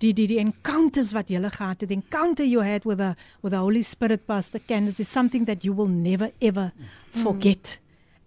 [0.01, 3.59] Die die die encounters wat julle gehad het, encounter you had with the with the
[3.59, 6.71] Holy Spirit Pastor Candace is something that you will never ever
[7.11, 7.79] forget.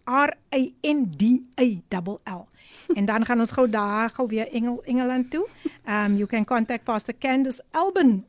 [0.03, 1.21] R A N D
[1.59, 1.63] A
[2.03, 2.47] L L.
[2.93, 5.47] En dan gaan ons gou daar gou weer Engel Engeland toe.
[5.85, 8.25] Um you can contact Pastor Candice Albin.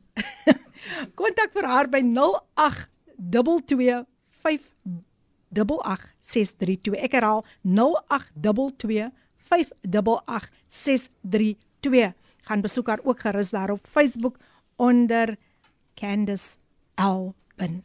[1.19, 4.05] Kontak vir haar by 0822
[5.55, 9.09] 588 Ek herhaal 0822
[9.49, 12.13] 588
[12.45, 14.37] Gaan besoek haar ook gerus daar op Facebook
[14.75, 15.37] onder
[15.95, 16.55] Candice
[16.95, 17.83] Albin.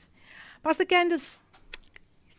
[0.62, 1.38] Pastor Candice,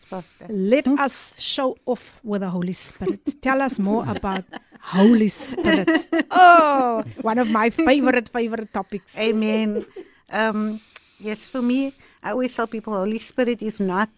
[0.09, 0.47] Pastor.
[0.49, 3.41] let us show off with the Holy Spirit.
[3.41, 4.43] Tell us more about
[4.82, 6.07] Holy Spirit.
[6.32, 9.17] Oh, one of my favorite favorite topics.
[9.17, 9.86] Amen.
[10.32, 10.79] Um,
[11.19, 14.09] yes, for me, I always tell people Holy Spirit is not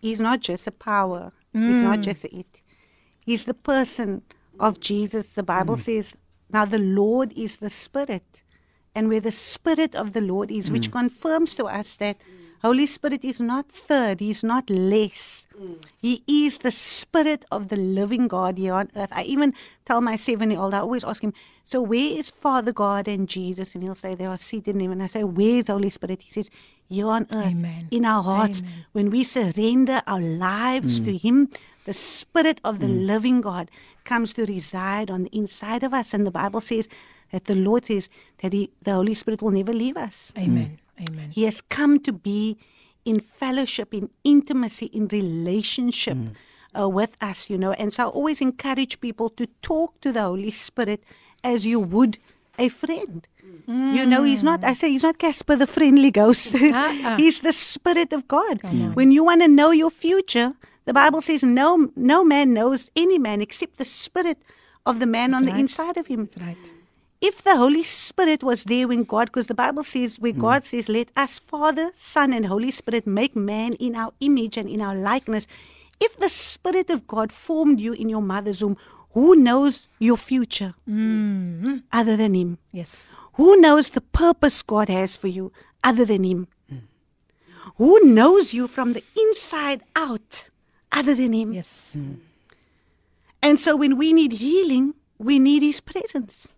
[0.00, 1.32] he's not just a power.
[1.52, 2.02] He's not mm.
[2.02, 2.62] just it.
[3.24, 4.22] He's the person
[4.60, 5.34] of Jesus.
[5.34, 5.80] The Bible mm.
[5.80, 6.16] says,
[6.52, 8.42] now the Lord is the Spirit.
[8.94, 10.92] And where the Spirit of the Lord is, which mm.
[10.92, 12.18] confirms to us that
[12.62, 15.46] Holy Spirit is not third, He's not less.
[15.98, 19.10] He is the Spirit of the living God here on earth.
[19.12, 19.54] I even
[19.84, 21.34] tell my seven year old, I always ask him,
[21.64, 23.74] So where is Father God and Jesus?
[23.74, 24.92] And he'll say, They are seated in heaven.
[24.92, 26.22] And i say, Where's Holy Spirit?
[26.22, 26.50] He says,
[26.88, 27.88] Here on earth, Amen.
[27.90, 28.60] in our hearts.
[28.60, 28.84] Amen.
[28.92, 31.20] When we surrender our lives to mm.
[31.20, 31.48] Him,
[31.84, 33.06] the Spirit of the mm.
[33.06, 33.70] living God
[34.04, 36.14] comes to reside on the inside of us.
[36.14, 36.88] And the Bible says
[37.32, 38.08] that the Lord says
[38.42, 40.32] that he, the Holy Spirit will never leave us.
[40.36, 40.78] Amen.
[41.08, 41.30] Amen.
[41.30, 42.58] He has come to be
[43.04, 46.18] in fellowship, in intimacy, in relationship
[46.78, 47.72] uh, with us, you know.
[47.72, 51.02] And so I always encourage people to talk to the Holy Spirit
[51.42, 52.18] as you would
[52.58, 53.26] a friend.
[53.66, 56.54] You know, he's not, I say, he's not Casper the friendly ghost.
[56.54, 57.16] Uh-uh.
[57.16, 58.64] he's the Spirit of God.
[58.64, 58.94] On.
[58.94, 60.54] When you want to know your future,
[60.86, 64.38] the Bible says no, no man knows any man except the Spirit
[64.84, 66.26] of the man on That's the inside of him.
[66.26, 66.70] That's right.
[67.20, 70.40] If the Holy Spirit was there when God, because the Bible says, where hmm.
[70.40, 74.68] God says, let us, Father, Son, and Holy Spirit, make man in our image and
[74.68, 75.46] in our likeness.
[76.00, 78.78] If the Spirit of God formed you in your mother's womb,
[79.12, 81.78] who knows your future hmm.
[81.92, 82.58] other than Him?
[82.72, 83.14] Yes.
[83.34, 85.52] Who knows the purpose God has for you
[85.84, 86.48] other than Him?
[86.68, 86.76] Hmm.
[87.76, 90.48] Who knows you from the inside out
[90.90, 91.52] other than Him?
[91.52, 91.96] Yes.
[93.42, 96.48] And so when we need healing, we need His presence.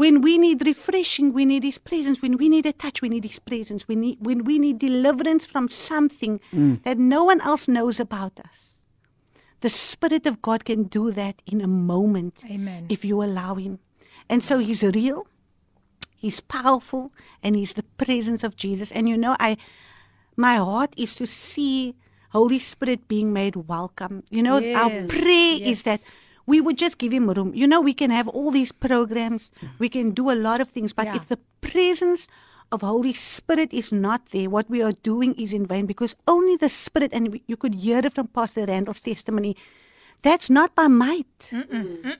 [0.00, 2.22] When we need refreshing, we need His presence.
[2.22, 3.86] When we need a touch, we need His presence.
[3.86, 6.82] We need, when we need deliverance from something mm.
[6.84, 8.78] that no one else knows about us,
[9.60, 12.86] the Spirit of God can do that in a moment Amen.
[12.88, 13.78] if you allow Him.
[14.26, 15.26] And so He's real,
[16.16, 18.90] He's powerful, and He's the presence of Jesus.
[18.92, 19.58] And you know, I,
[20.34, 21.94] my heart is to see
[22.30, 24.22] Holy Spirit being made welcome.
[24.30, 25.68] You know, our prayer yes.
[25.68, 26.00] is that
[26.46, 27.52] we would just give him room.
[27.54, 30.92] You know, we can have all these programs, we can do a lot of things,
[30.92, 31.16] but Yeah.
[31.16, 32.26] if the presence
[32.72, 36.56] of Holy Spirit is not there, what we are doing is in vain because only
[36.56, 39.56] the Spirit, and you could hear it from Pastor Randall's testimony,
[40.22, 41.50] that's not by might,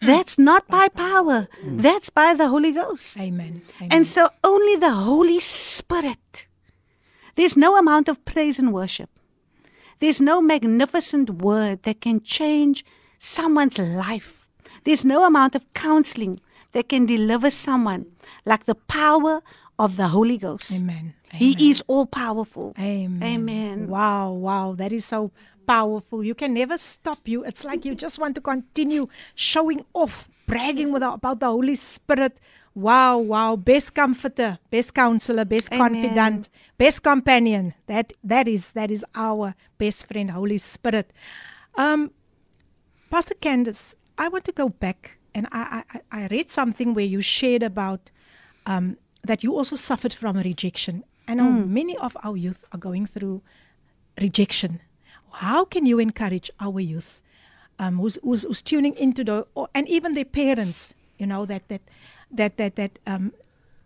[0.01, 3.17] that's not by power, that's by the Holy Ghost.
[3.19, 3.63] Amen.
[3.77, 3.89] Amen.
[3.93, 6.47] And so only the Holy Spirit.
[7.37, 9.11] There's no amount of praise and worship.
[9.99, 12.85] There's no magnificent word that can change
[13.21, 14.49] someone's life.
[14.85, 16.41] There's no amount of counseling
[16.73, 18.07] that can deliver someone
[18.45, 19.43] like the power
[19.79, 20.73] of the Holy Ghost.
[20.73, 21.15] Amen.
[21.33, 21.71] He Amen.
[21.71, 22.75] is all powerful.
[22.79, 23.23] Amen.
[23.23, 23.89] Amen.
[23.89, 25.31] Wow, wow, that is so
[25.67, 26.25] powerful.
[26.25, 27.45] You can never stop you.
[27.45, 32.41] It's like you just want to continue showing off, bragging with, about the Holy Spirit.
[32.75, 35.81] Wow, wow, best comforter, best counselor, best Amen.
[35.81, 36.49] confidant,
[36.79, 37.75] best companion.
[37.87, 41.13] That that is that is our best friend, Holy Spirit.
[41.75, 42.11] Um,
[43.11, 47.21] Pastor Candace, I want to go back and I, I, I read something where you
[47.21, 48.13] shared about
[48.67, 51.03] um, that you also suffered from rejection.
[51.27, 53.43] I know many of our youth are going through
[54.21, 54.81] rejection.
[55.33, 57.21] How can you encourage our youth
[57.81, 61.69] um, who's, who's, who's tuning into the, or, and even their parents, you know, that,
[61.69, 61.83] that,
[62.31, 63.33] that, that, that um,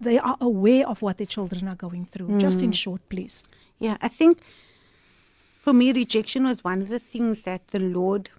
[0.00, 2.38] they are aware of what their children are going through?
[2.38, 3.42] Just in short, please.
[3.78, 4.40] Yeah, I think
[5.60, 8.30] for me, rejection was one of the things that the Lord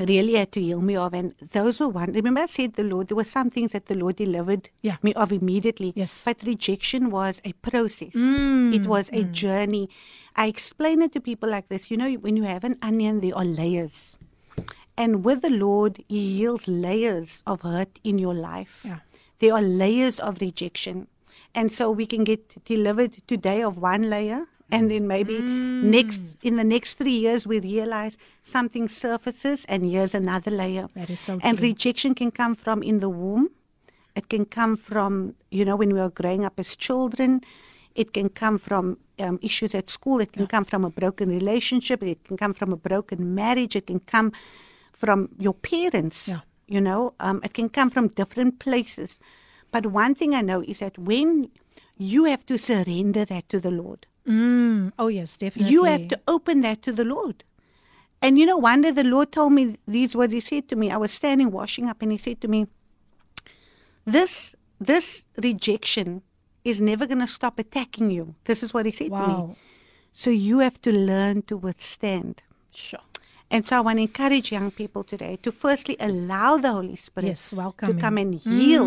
[0.00, 1.14] really had to heal me of.
[1.14, 2.12] And those were one.
[2.12, 4.96] Remember, I said the Lord, there were some things that the Lord delivered Yeah.
[5.02, 5.92] me of immediately.
[5.96, 6.24] Yes.
[6.24, 9.32] But rejection was a process, mm, it was a mm.
[9.32, 9.88] journey.
[10.34, 13.36] I explain it to people like this you know, when you have an onion, there
[13.36, 14.16] are layers.
[14.96, 18.82] And with the Lord, He heals layers of hurt in your life.
[18.84, 19.00] Yeah.
[19.38, 21.08] There are layers of rejection.
[21.54, 24.46] And so we can get delivered today of one layer.
[24.70, 30.14] And then maybe next in the next three years we realize something surfaces and here's
[30.14, 30.88] another layer.
[30.94, 31.68] That is so And true.
[31.68, 33.50] rejection can come from in the womb.
[34.16, 37.42] It can come from, you know, when we are growing up as children.
[37.94, 40.20] It can come from um, issues at school.
[40.20, 42.02] It can come from a broken relationship.
[42.02, 43.76] It can come from a broken marriage.
[43.76, 44.32] It can come
[44.92, 46.28] from your parents.
[46.28, 46.40] Yeah.
[46.66, 49.20] You know, um, it can come from different places.
[49.70, 51.50] But one thing I know is that when
[51.96, 54.92] you have to surrender that to the Lord, Mm.
[54.98, 55.72] Oh, yes, definitely.
[55.72, 57.44] you have to open that to the Lord.
[58.22, 60.32] And you know, one day the Lord told me these words.
[60.32, 62.66] He said to me, I was standing washing up, and He said to me,
[64.04, 66.22] This this rejection
[66.64, 68.34] is never going to stop attacking you.
[68.44, 69.56] This is what He said to me.
[70.12, 72.42] So you have to learn to withstand.
[72.74, 73.00] Sure.
[73.50, 77.28] And so I want to encourage young people today to firstly allow the Holy Spirit
[77.28, 78.00] Yes, to him.
[78.00, 78.86] come and heal.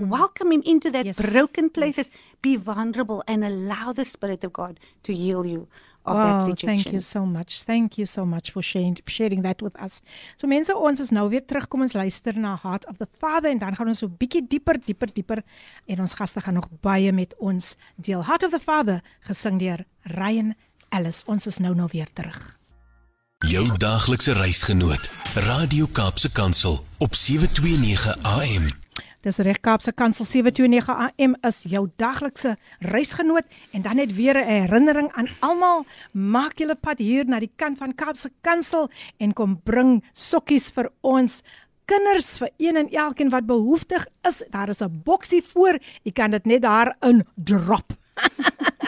[0.00, 2.10] Welcome Him into that Yes, broken places.
[2.42, 5.68] Be vulnerable and allow the Spirit of God to heal you
[6.06, 6.68] rejection.
[6.68, 7.64] thank you so much.
[7.64, 10.02] Thank you so much for sharing sharing that with us.
[10.36, 11.68] So mense, ons is nou weer terug.
[11.68, 14.78] Kom ons luister na Heart of the Father en dan gaan ons so bietjie dieper,
[14.80, 15.42] dieper, dieper
[15.86, 18.24] en ons gaste gaan nog baie met ons deel.
[18.24, 19.84] Heart of the Father gesing deur
[20.16, 20.54] Ryan
[20.90, 21.24] Ellis.
[21.26, 22.59] Ons is nou nou weer terug.
[23.48, 28.66] Jou daaglikse reisgenoot, Radio Kaapse Kansel op 729 AM.
[29.24, 34.44] Dis reg Kaapse Kansel 729 AM is jou daglikse reisgenoot en dan net weer 'n
[34.44, 39.60] herinnering aan almal maak julle pad hier na die kant van Kaapse Kansel en kom
[39.64, 41.42] bring sokkies vir ons
[41.84, 44.42] kinders vir een en elkeen wat behoeftig is.
[44.50, 45.78] Daar is 'n boksie voor.
[46.02, 47.92] Jy kan dit net daar in drop.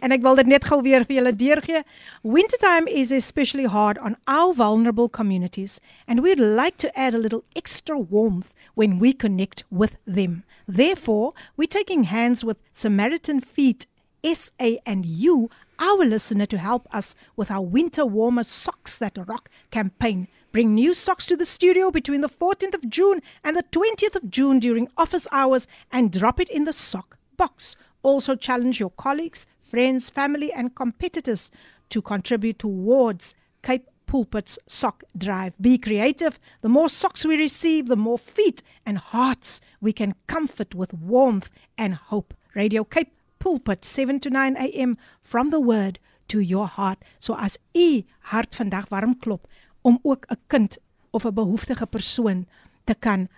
[0.00, 1.82] en ek wil dit net gou weer vir julle deurgee.
[2.22, 7.44] Wintertime is especially hard on our vulnerable communities and we'd like to add a little
[7.56, 10.44] extra warmth when we connect with them.
[10.66, 13.86] Therefore, we're taking hands with Samaritan Feet
[14.24, 19.50] SA and you our listener to help us with our Winter Warmer Socks That Rock
[19.70, 20.28] campaign.
[20.52, 24.30] Bring new socks to the studio between the 14th of June and the 20th of
[24.30, 27.74] June during office hours and drop it in the sock box.
[28.02, 31.50] Also, challenge your colleagues, friends, family, and competitors
[31.88, 35.54] to contribute towards Cape Pulpit's sock drive.
[35.58, 36.38] Be creative.
[36.60, 41.48] The more socks we receive, the more feet and hearts we can comfort with warmth
[41.78, 42.34] and hope.
[42.54, 44.98] Radio Cape Pulpit 7 to 9 a.m.
[45.22, 45.98] from the word
[46.28, 46.98] to your heart.
[47.18, 49.48] So as u hart vandag warm klop
[49.80, 50.78] om ook 'n kind
[51.10, 52.46] of 'n behoeftige persoon
[52.84, 53.28] te kan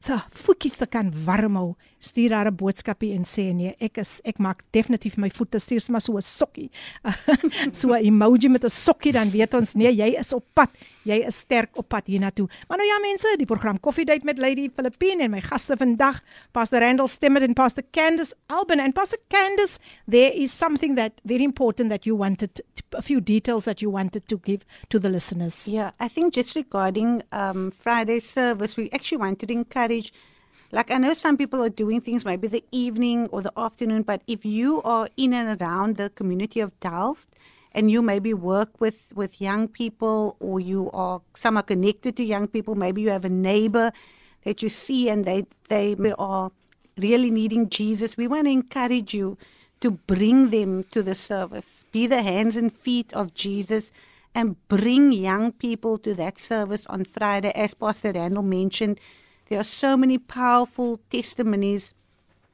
[0.00, 4.20] se voetjies te kan warm hou, stuur daar 'n boodskapie en sê nee, ek is
[4.24, 6.70] ek maak definitief my voete stuur maar so 'n sokkie.
[7.78, 10.70] so 'n emoji met 'n sokkie dan weet ons nee, jy is op pad.
[11.02, 12.48] Jy is sterk op pad hiernatoe.
[12.68, 16.20] Maar nou ja mense, die program Coffee Date met Lady Philippine en my gaste vandag,
[16.52, 21.42] Pastor Randall Stemmet en Pastor Candice Alban and Pastor Candice, there is something that very
[21.42, 25.08] important that you wanted to, a few details that you wanted to give to the
[25.08, 25.66] listeners.
[25.66, 30.12] Yeah, I think just regarding um, Friday service, we actually wanted to encourage.
[30.70, 34.22] Like I know some people are doing things maybe the evening or the afternoon, but
[34.26, 37.28] if you are in and around the community of Delft,
[37.72, 42.24] and you maybe work with with young people or you are some are connected to
[42.24, 43.92] young people maybe you have a neighbor
[44.44, 46.50] that you see and they they are
[46.96, 49.36] really needing Jesus we want to encourage you
[49.80, 51.84] to bring them to the service.
[51.92, 53.90] Be the hands and feet of Jesus
[54.34, 58.98] and bring young people to that service on Friday as Pastor Randall mentioned
[59.48, 61.94] there are so many powerful testimonies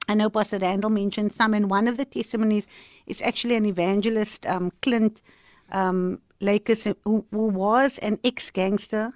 [0.08, 2.66] I know Pastor Randall mentioned some, and one of the testimonies
[3.06, 5.22] is actually an evangelist, um, Clint
[5.70, 9.12] um, Lakers, who, who was an ex gangster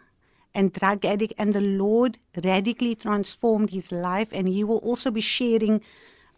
[0.55, 4.29] and drug addict, and the Lord radically transformed his life.
[4.33, 5.83] And he will also be sharing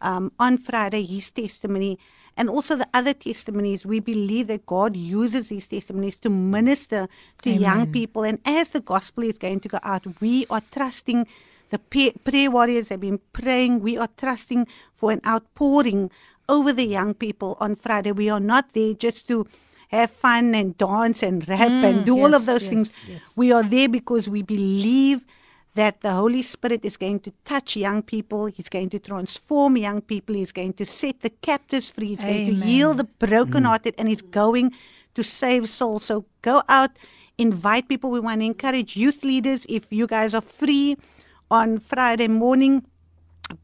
[0.01, 1.99] um, on Friday his testimony
[2.37, 3.87] and also the other testimonies.
[3.87, 7.09] We believe that God uses these testimonies to minister
[7.43, 7.61] to Amen.
[7.61, 8.23] young people.
[8.23, 11.27] And as the gospel is going to go out, we are trusting
[11.71, 11.79] the
[12.25, 13.81] prayer warriors have been praying.
[13.81, 16.11] We are trusting for an outpouring
[16.49, 18.13] over the young people on Friday.
[18.13, 19.47] We are not there just to
[19.89, 23.05] have fun and dance and rap mm, and do yes, all of those yes, things.
[23.09, 23.37] Yes.
[23.37, 25.27] We are there because we believe
[25.75, 28.47] that the Holy Spirit is going to touch young people.
[28.47, 30.35] He's going to transform young people.
[30.35, 32.09] He's going to set the captives free.
[32.09, 32.45] He's Amen.
[32.45, 34.01] going to heal the brokenhearted mm.
[34.01, 34.73] and he's going
[35.15, 36.05] to save souls.
[36.05, 36.91] So go out,
[37.39, 38.11] invite people.
[38.11, 39.65] We want to encourage youth leaders.
[39.69, 40.97] If you guys are free,
[41.51, 42.87] on Friday morning.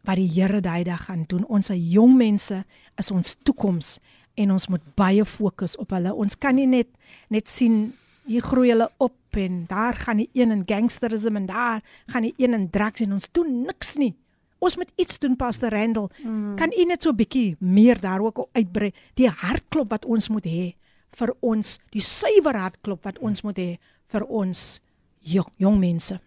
[0.08, 1.46] wat die Here daai dag gaan doen.
[1.46, 2.64] Ons jong mense
[2.98, 4.00] is ons toekoms
[4.40, 6.14] en ons moet baie fokus op hulle.
[6.14, 6.88] Ons kan nie net
[7.30, 7.94] net sien
[8.26, 12.34] hier groei hulle op en daar gaan die een in gangsterisme en daar gaan die
[12.38, 14.16] een in drugs en ons doen niks nie
[14.60, 16.10] ons moet iets doen Pastor Randall.
[16.24, 16.56] Mm.
[16.56, 20.46] Kan u net so 'n bietjie meer daar ook uitbrei die hartklop wat ons moet
[20.46, 20.76] hê
[21.12, 23.78] vir ons, die suiwer hartklop wat ons moet hê
[24.08, 24.82] vir ons
[25.20, 26.20] jong, jong mense.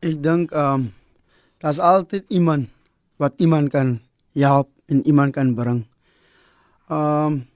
[0.00, 0.92] Ek dink ehm um,
[1.62, 2.68] daar's altyd iemand
[3.18, 4.00] wat iemand kan
[4.32, 5.84] help en iemand kan bring.
[6.88, 7.46] Um,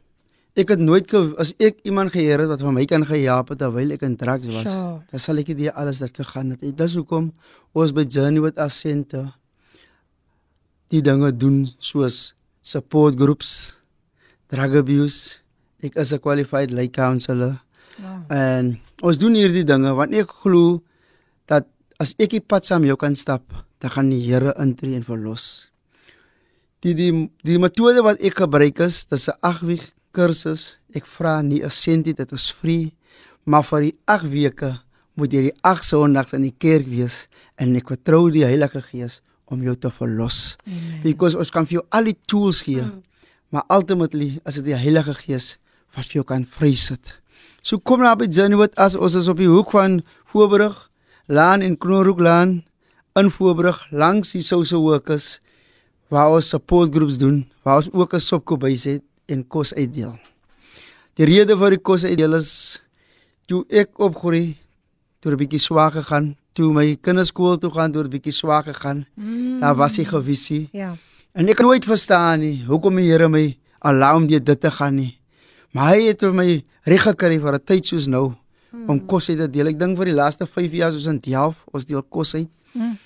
[0.58, 1.08] ek het nooit
[1.40, 4.48] as ek iemand geheer het wat vir my kan gehelp het terwyl ek in drugs
[4.52, 4.68] was.
[4.68, 4.98] Sure.
[5.08, 6.60] Dan sal ek dit alles dat gegaan het.
[6.60, 7.30] Dit is hoekom
[7.72, 9.14] ons by Journey with Ascent
[10.92, 13.72] die dinge doen soos support groups,
[14.52, 15.40] drug abuse.
[15.80, 17.62] Ek is 'n qualified lay counselor.
[17.98, 18.20] Wow.
[18.28, 20.82] En ons doen hierdie dinge want ek glo
[21.46, 21.66] dat
[21.98, 23.42] as ek die pad saam jou kan stap,
[23.82, 25.68] dan gaan die Here intree en verlos.
[26.82, 27.10] Die die
[27.46, 30.78] die metode wat ek gebruik is, dis 'n 8 week kursus.
[30.94, 32.94] Ek vra nie 'n sentie, dit is free,
[33.44, 34.80] maar vir die 8 weke
[35.14, 39.20] moet jy die 8 Sondags in die kerk wees en ek vertrou die Heilige Gees
[39.46, 40.56] om jou te verlos.
[40.66, 41.02] Amen.
[41.02, 43.02] Because ons kan vir jou al die tools gee, mm.
[43.50, 45.58] maar ultimately is dit die Heilige Gees
[45.94, 47.20] wat vir jou kan vrysit.
[47.62, 48.94] So kom na by Journey with us.
[48.94, 50.90] Ons is op die hoek van Voorbrug,
[51.26, 52.62] Laan en Knoorhoek Laan
[53.14, 55.40] in Voorbrug langs die social workers
[56.12, 60.18] waar ons support groups doen, waar ons ook 'n sopkobhuis het en kos uitdeel.
[61.14, 62.80] Die rede vir die kos uitdeel is
[63.46, 64.56] toe ek opgroei,
[65.20, 69.06] toe 'n bietjie swak gegaan, toe my kinderskool toe gaan, toe 'n bietjie swak gegaan.
[69.14, 69.60] Mm.
[69.60, 70.68] Daar was die gevisie.
[70.72, 70.96] Ja.
[71.32, 74.94] En ek kan nooit verstaan nie hoekom die Here my allow om dit te gaan
[74.94, 75.18] nie.
[75.72, 78.34] Maar hy het vir my reg gekry vir 'n tyd soos nou
[78.86, 79.68] om kos uit te deel.
[79.68, 82.48] Ek dink vir die laaste 5 jaar soos in Delf, ons deel kos uit.
[82.72, 82.98] Mm.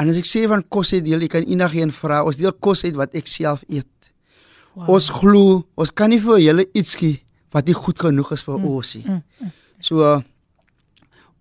[0.00, 2.84] En as ek sê van kos uit deel, ek kan enigiemand vra, ons deel kos
[2.84, 3.88] uit wat ek self eet.
[4.74, 4.94] Wow.
[4.96, 7.20] Ons glo, ons kan nie vir julle iets gee
[7.52, 8.70] wat nie goed genoeg is vir mm.
[8.72, 9.04] ons nie.
[9.04, 9.50] Mm,
[9.82, 10.20] So uh,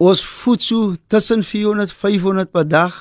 [0.02, 2.96] ons voed so tussen 400 500 per dag.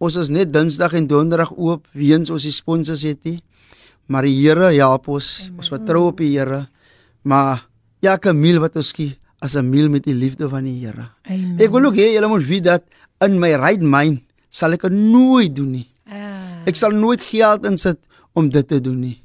[0.00, 3.38] Ons is net Dinsdag en Donderdag oop weens ons die sponsors het nie.
[4.10, 5.28] Maar die Here help ons.
[5.44, 5.60] Amen.
[5.60, 6.64] Ons vertrou op die Here.
[7.22, 7.66] Maar
[8.00, 11.12] elke meal wat ons gee, as 'n meal met die liefde van die Here.
[11.60, 12.82] Ek wil ook hê julle moet weet dat
[13.20, 15.86] in my right mind sal ek dit nooit doen nie.
[16.08, 16.64] Ah.
[16.68, 18.00] Ek sal nooit geld insit
[18.36, 19.18] om dit te doen nie.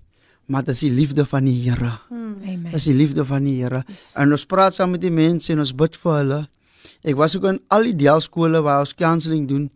[0.51, 1.95] Maar dit is die liefde van die Here.
[2.11, 2.67] Amen.
[2.73, 3.81] Dis die liefde van die Here.
[4.19, 6.41] En ons praat saam met die mense en ons bid vir hulle.
[7.05, 9.69] Ek was ook in al die deelskole waar ons counselling doen.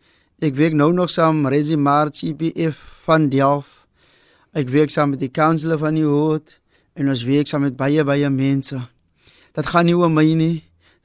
[0.44, 3.88] Ek werk nou nog saam met Resi Mart CPF van Delf.
[4.54, 6.54] Ek werk saam met die counselor van die hoed
[7.00, 8.78] en ons werk saam met baie baie mense.
[9.58, 10.58] Dit gaan nie oor my nie.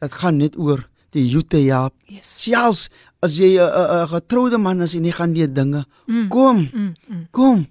[0.03, 0.85] Dit gaan net oor
[1.15, 1.95] die youth te help.
[2.11, 2.43] Yes.
[2.45, 2.89] Selfs
[3.23, 6.29] as jy 'n 'n 'n getroude man is en jy gaan die dinge, Mm.
[6.29, 7.67] kom, Mm, mm, kom.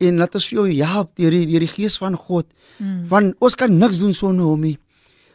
[0.00, 2.46] En laat ons vir jou help deur die deur die gees van God.
[2.80, 3.08] mm.
[3.08, 4.78] Want ons kan niks doen sonder hom nie.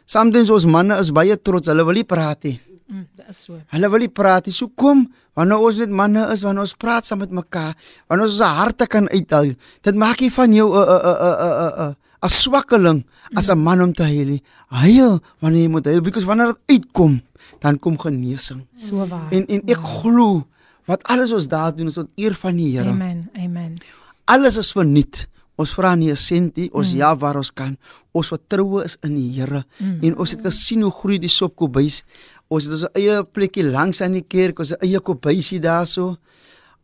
[0.06, 2.60] Sometimes ons manne is baie trots, hulle wil nie praat nie.
[2.88, 3.58] Mm, dit is so.
[3.72, 4.52] Hulle wil nie praat nie.
[4.52, 7.74] So kom, wanneer ons net manne is, wanneer ons praat saam met mekaar,
[8.08, 9.54] wanneer ons ons harte kan uithaal.
[9.82, 13.04] Dit maak nie van jou 'n 'n 'n 'n 'n 'n swakkeling
[13.36, 14.42] as 'n man om te huil nie.
[14.70, 17.20] Huil wanneer jy moet huil, because wanneer dit uitkom,
[17.62, 18.66] dan kom genesing.
[18.76, 19.30] So waar.
[19.30, 20.42] En en ek glo
[20.90, 22.90] wat alles ons daar doen is tot eer van die Here.
[22.90, 23.28] Amen.
[23.38, 23.76] Amen.
[24.24, 25.26] Alles is verniet.
[25.60, 26.98] Ons vra nie 'n sent nie, ons mm.
[26.98, 27.76] ja waar ons kan.
[28.12, 29.64] Ons vertroue is in die Here.
[29.78, 29.98] Mm.
[30.02, 32.02] En ons het gesien hoe groei die sopkobhuis.
[32.48, 36.16] Ons het ons eie plekkie langs aan die kerk, ons eie kombuisie daarso.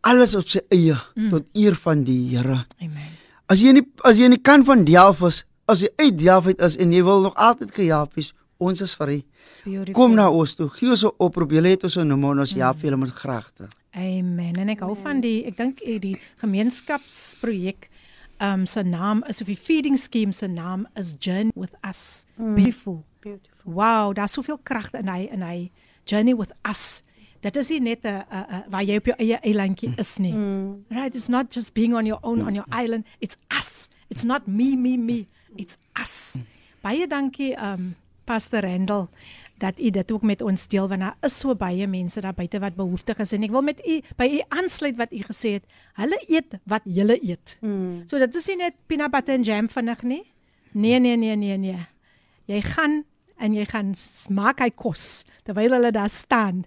[0.01, 1.31] Alles op sy eie mm.
[1.31, 2.65] tot eer van die Here.
[2.81, 3.17] Amen.
[3.49, 6.61] As jy nie as jy nie kan van Delf is, as jy uit Delf uit
[6.61, 9.23] is en jy wil nog altyd gehelp wees, ons is vry.
[9.65, 9.95] Beautiful.
[9.95, 10.69] Kom na ons toe.
[10.69, 11.51] Gee ons 'n oproep.
[11.51, 13.69] Jy het ons nommer en ons help julle met graagte.
[13.91, 14.55] Amen.
[14.55, 17.89] En ek hou van die ek dink eh, die gemeenskapsprojek
[18.41, 22.25] um se naam is of die feeding scheme se naam is Journey with Us.
[22.37, 22.55] Mm.
[22.55, 23.05] Beautiful.
[23.21, 23.73] Beautiful.
[23.73, 25.71] Wow, daar's soveel krag in hy in hy
[26.05, 27.03] Journey with Us.
[27.41, 28.25] Dit is nie net 'n
[28.71, 30.33] waar jy op jou eie eilandjie is nie.
[30.33, 30.85] Mm.
[30.91, 33.05] Right, it's not just being on your own on your island.
[33.21, 33.89] It's us.
[34.09, 35.27] It's not me me me.
[35.57, 36.37] It's us.
[36.83, 37.95] Baie dankie um
[38.29, 39.07] Pastor Randall
[39.59, 42.61] dat u dit ook met ons deel want daar is so baie mense daar buite
[42.63, 45.65] wat behoeftig is en ek wil met u by u aansluit wat u gesê het.
[45.99, 47.57] Hulle eet wat julle eet.
[47.63, 48.05] Mm.
[48.07, 50.23] So dit is nie net peanut butter en jam vinnig nie.
[50.73, 51.87] Nee nee nee nee nee.
[52.47, 53.03] Jy gaan
[53.39, 56.65] en jy gaan s- maak hy kos terwyl hulle daar staan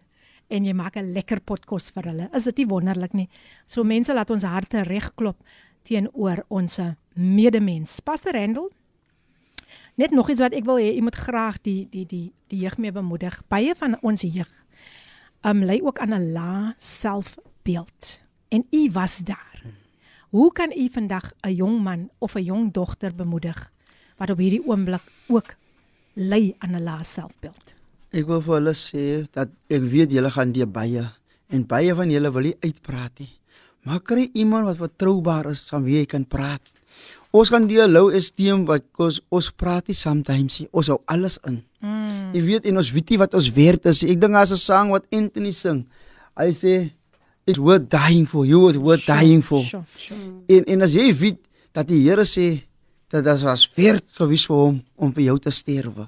[0.51, 2.29] en jy maak 'n lekker pot kos vir hulle.
[2.35, 3.29] Is dit nie wonderlik nie?
[3.67, 5.37] So mense laat ons harte regklop
[5.83, 6.79] teenoor ons
[7.15, 7.99] medemens.
[7.99, 8.69] Pastor Randall
[10.01, 12.79] Net nog iets wat ek wil hê, jy moet graag die die die die jeug
[12.81, 13.35] mee bemoedig.
[13.53, 14.49] Baie van ons jeug
[15.45, 18.19] um lê ook aan 'n lae selfbeeld.
[18.49, 19.61] En u was daar.
[20.29, 23.71] Hoe kan u vandag 'n jong man of 'n jong dogter bemoedig
[24.17, 25.55] wat op hierdie oomblik ook
[26.13, 27.75] ly aan 'n lae selfbeeld?
[28.11, 31.11] Ek wil vir hulle sê dat ek weet julle gaan die baie
[31.47, 33.39] en baie van julle wil nie uitpraat nie.
[33.83, 36.71] Maar kry iemand wat vertroubaar is van wie jy kan praat.
[37.31, 40.67] Ons gaan die low esteem wat ons ons praat nie sometimes nie.
[40.75, 41.61] Ons hou alles in.
[41.79, 42.31] Mm.
[42.35, 44.03] Jy weet en ons weet nie wat ons werd is.
[44.03, 45.87] Ek dink daar's 'n sang wat Anthony sing.
[46.35, 46.91] Hy sê
[47.47, 48.45] it's worth dying for.
[48.45, 49.63] You was worth dying for.
[49.63, 50.19] Sure, sure.
[50.47, 51.39] En en as jy weet
[51.71, 52.63] dat die Here sê
[53.09, 56.07] dat dit was werd gewees vir hom om vir jou te sterwe.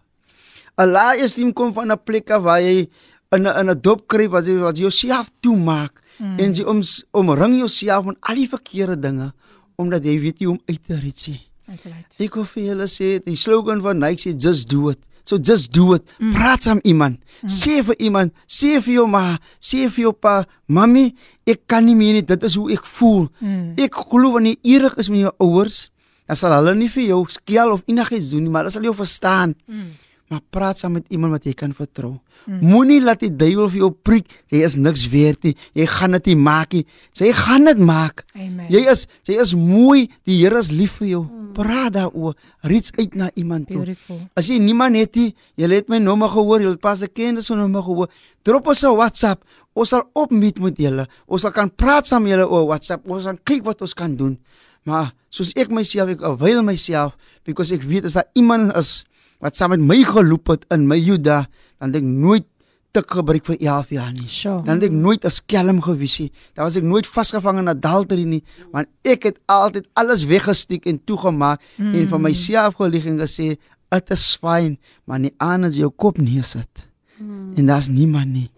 [0.75, 2.89] Allah is nie kom van 'n plek af waar jy
[3.31, 6.39] in 'n in 'n dop kry wat jy wat jy jouself toemaak mm.
[6.39, 6.81] en jy om
[7.11, 9.33] omring jouself met al die verkeerde dinge
[9.81, 11.39] omdat jy weet jy om uit te red sê.
[11.67, 12.11] Right.
[12.19, 14.99] Ek wil vir julle sê die slogan van Nike sê just do it.
[15.23, 16.03] So just do it.
[16.19, 16.33] Mm.
[16.35, 17.21] Praat saam iemand.
[17.41, 17.49] Mm.
[17.49, 21.13] Sê vir iemand, sê vir jou ma, sê vir jou pa, mami,
[21.47, 22.25] ek kan nie meer nie.
[22.27, 23.29] Dit is hoe ek voel.
[23.39, 23.69] Mm.
[23.85, 25.85] Ek glo wanneer jy eerlik is met jou ouers,
[26.27, 28.95] dan sal hulle nie vir jou skel of enigiets doen nie, maar hulle sal jou
[28.99, 29.55] verstaan.
[29.71, 29.93] Mm.
[30.33, 32.15] Maar praat saam met iemand wat jy kan vertrou.
[32.47, 32.63] Mm.
[32.73, 35.53] Moenie laat die duiwel vir jou preek jy is niks werd nie.
[35.77, 36.83] Jy gaan dit nie maak nie.
[37.15, 38.25] Sy gaan dit maak.
[38.33, 38.65] Amen.
[38.73, 40.07] Jy is jy is mooi.
[40.27, 41.23] Die Here is lief vir jou.
[41.27, 41.51] Mm.
[41.53, 42.33] Praat daaroor.
[42.65, 43.83] Reach uit na iemand toe.
[43.83, 44.23] Beautiful.
[44.39, 45.29] As jy niemand het nie,
[45.61, 48.09] jy het my nommer gehoor, jy het pas 'n kennis se nommer gehoor.
[48.43, 49.45] Drop ons 'n WhatsApp.
[49.73, 51.07] Ons sal opmeet met julle.
[51.27, 53.07] Ons sal kan praat saam julle oor WhatsApp.
[53.09, 54.37] Ons gaan kyk wat ons kan doen.
[54.83, 57.15] Maar soos ek myself ek avail myself
[57.45, 59.05] because ek weet as daar iemand is
[59.43, 61.43] wat saam met my geloop het in my Juda,
[61.79, 62.47] dan het ek nooit
[62.93, 64.29] tik gebruik vir 11 jaar nie.
[64.29, 64.61] Sure.
[64.63, 66.31] Dan het ek nooit 'n skelm gewees nie.
[66.53, 71.03] Dan was ek nooit vasgevang in adultery nie, want ek het altyd alles weggesteek en
[71.03, 71.93] toegemaak mm.
[71.93, 73.57] en vir myself gelieg en gesê,
[73.89, 76.87] "Dit is fyn, maar nie aan as jou kop neersit."
[77.17, 77.53] Mm.
[77.55, 78.51] En daar's niemand nie.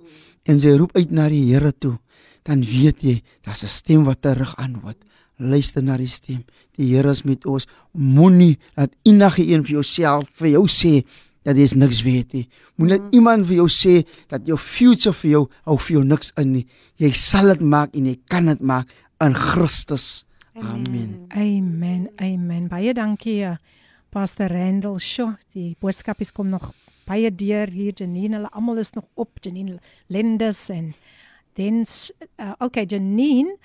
[0.44, 1.98] En sy roep uit na die Here toe.
[2.44, 4.98] Dan weet jy, daar's 'n stem wat terug antwoord.
[5.38, 6.44] Luister na die stem.
[6.78, 7.68] Die Here is met ons.
[7.92, 10.94] Moenie dat enige een vir jouself vir jou sê
[11.46, 12.46] dat jy niks weet nie.
[12.80, 13.10] Moenie mm.
[13.14, 13.96] iemand vir jou sê
[14.32, 16.64] dat jou future vir jou hou vir jou niks in nie.
[17.02, 18.92] Jy sal dit maak en jy kan dit maak
[19.24, 20.26] in Christus.
[20.56, 21.28] Amen.
[21.36, 22.08] Amen.
[22.24, 22.68] Amen.
[22.72, 23.58] Baie dankie uh,
[24.10, 25.02] Pastor Randall.
[25.04, 26.72] Sjoe, die boodskap is kom nog
[27.06, 28.40] baie deur hier Janine.
[28.40, 30.94] Hulle almal is nog op Janine Lendes en
[31.56, 33.58] dan uh, okay Janine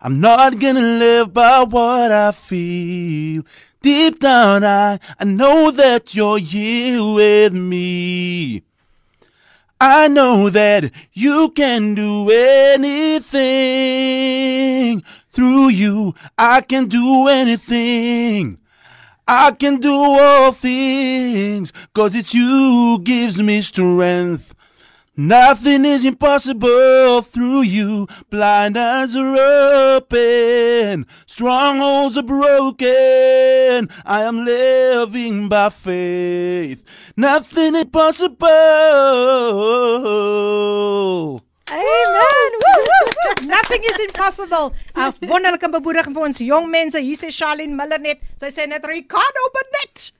[0.00, 3.42] I'm not gonna live by what I feel.
[3.82, 8.62] Deep down, I, I know that you're here with me.
[9.80, 13.42] I know that you can do anything.
[15.30, 18.58] Through you, I can do anything.
[19.28, 24.54] I can do all things, cause it's you who gives me strength.
[25.16, 28.06] Nothing is impossible through you.
[28.30, 29.34] Blind eyes are
[29.96, 31.06] open.
[31.24, 33.88] Strongholds are broken.
[34.04, 36.84] I am living by faith.
[37.16, 38.46] Nothing is possible.
[41.70, 42.50] Amen.
[43.54, 44.72] Nothing is impossible.
[44.94, 46.98] 'n Wonderlike bemoediging vir ons jong mense.
[46.98, 48.22] Hier sê Charlene Miller net.
[48.38, 50.12] Sy sê net Ricardo Benet.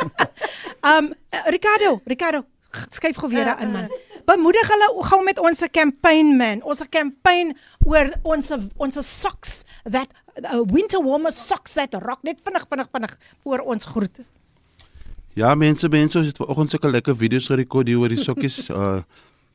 [0.92, 1.12] um
[1.52, 2.44] Ricardo, Ricardo,
[2.88, 3.90] skuif gou weer in man.
[4.26, 6.62] Bemoedig hulle gou met ons campaign man.
[6.64, 7.52] Ons campaign
[7.84, 10.08] oor ons ons socks that
[10.40, 13.14] uh, winter warmer socks that rock net vinnig vinnig vinnig
[13.44, 14.24] voor ons groet.
[15.36, 19.04] Ja, mense, mense, ons het vanoggend sulke lekker video's gerekord oor die sokkies uh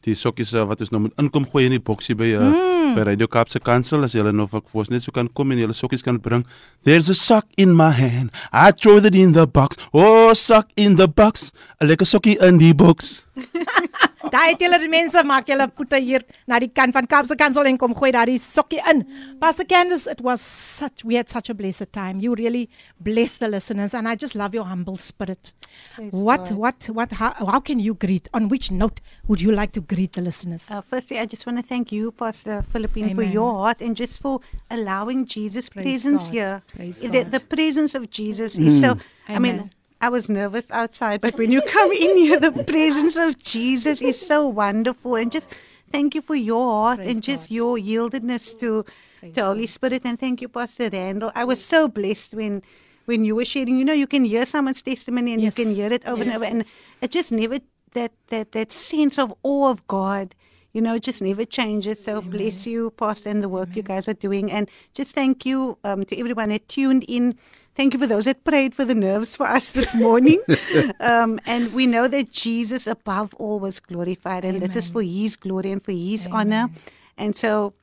[0.06, 2.94] die sokkies uh, wat ons nou moet inkom gooi in die boksie by uh, mm.
[2.98, 5.76] by Radio Kaapse Kansel as julle nou vir ons net so kan kom en julle
[5.78, 6.45] sokkies kan bring.
[6.84, 8.32] There's a sock in my hand.
[8.52, 9.78] I throw it in the box.
[9.94, 11.52] Oh, sock in the box.
[11.80, 13.26] 'n Lekker sokkie in die boks.
[14.31, 17.77] Daai het julle mense maak julle voete hier na die kant van Kaapse Kansel en
[17.79, 19.03] kom gooi daai sokkie in.
[19.41, 22.21] Pastor Candice, it was such we had such a blessed time.
[22.21, 25.53] You really blessed the listeners and I just love your humble spirit.
[25.95, 26.57] Praise what God.
[26.57, 30.13] what what how, how can you greet on which note would you like to greet
[30.13, 30.69] the listeners?
[30.71, 33.15] Uh, firstly, I just want to thank you Pastor Philippine Amen.
[33.15, 34.39] for your heart and just for
[34.69, 36.33] allowing Jesus Praise presence God.
[36.33, 36.63] here.
[36.75, 38.67] Praise the, the presence of Jesus mm.
[38.67, 39.35] is so Amen.
[39.35, 39.71] I mean
[40.02, 44.19] I was nervous outside, but when you come in here, the presence of Jesus is
[44.19, 45.15] so wonderful.
[45.15, 45.48] And just
[45.91, 47.56] thank you for your heart Praise and just God.
[47.56, 48.84] your yieldedness to
[49.19, 50.02] Praise the Holy Spirit.
[50.03, 51.32] And thank you, Pastor Randall.
[51.36, 52.64] I was so blessed when
[53.06, 53.78] when you were sharing.
[53.78, 55.57] You know, you can hear someone's testimony and yes.
[55.57, 56.34] you can hear it over yes.
[56.34, 56.65] and over, and
[57.02, 57.60] it just never
[57.94, 60.34] that that that sense of awe of God.
[60.73, 62.03] You know, it just never changes.
[62.03, 62.30] So Amen.
[62.32, 63.78] bless you, Pastor, and the work Amen.
[63.78, 64.52] you guys are doing.
[64.52, 67.38] And just thank you um, to everyone that tuned in.
[67.81, 70.39] Thank you for those that prayed for the nerves for us this morning.
[70.99, 74.67] um, and we know that Jesus, above all, was glorified, and Amen.
[74.69, 76.53] this is for His glory and for His Amen.
[76.53, 76.69] honor.
[77.17, 77.73] And so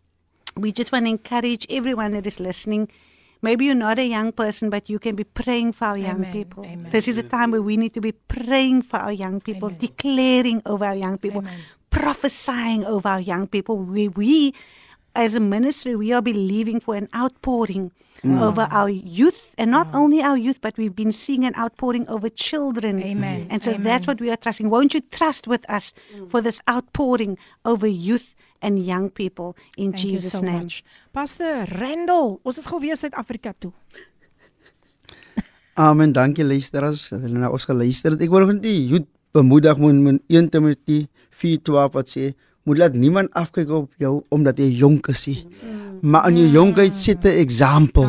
[0.56, 2.88] we just want to encourage everyone that is listening.
[3.42, 6.32] Maybe you're not a young person, but you can be praying for our young Amen.
[6.32, 6.64] people.
[6.92, 10.62] This is a time where we need to be praying for our young people, declaring
[10.64, 11.42] over our young people,
[11.90, 13.78] prophesying over our young people.
[13.78, 14.54] We, we,
[15.18, 17.90] as a ministry, we are believing for an outpouring
[18.22, 18.40] mm.
[18.40, 19.98] over our youth, and not mm.
[19.98, 23.02] only our youth, but we've been seeing an outpouring over children.
[23.02, 23.48] Amen.
[23.50, 23.82] And so Amen.
[23.82, 24.70] that's what we are trusting.
[24.70, 26.30] Won't you trust with us mm.
[26.30, 28.34] for this outpouring over youth?
[28.60, 30.64] and young people in Thank Jesus so name.
[30.64, 30.82] Much.
[31.12, 33.70] Pastor Randall, ons is gou weer Suid-Afrika toe.
[35.86, 36.10] Amen.
[36.10, 37.04] Dankie luisteraars.
[37.12, 38.24] Hulle nou ons geluister het.
[38.26, 41.06] Ek wil net die youth bemoedig moet met 1 Timoteus
[41.38, 42.32] 4:12 wat sê,
[42.68, 45.40] moet laat niemand afkyk op jou omdat jy jonk is nie.
[45.48, 48.04] Mm maar in jou jonkheid sit 'n eksempel.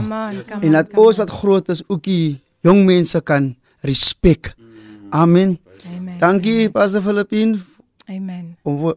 [0.62, 4.54] En dat ons wat groot is ook die jong mense kan respek.
[5.10, 5.60] Amen.
[5.86, 6.18] Amen.
[6.20, 7.62] Dankie Pastor Filippin.
[8.06, 8.58] Amen.
[8.62, 8.94] Om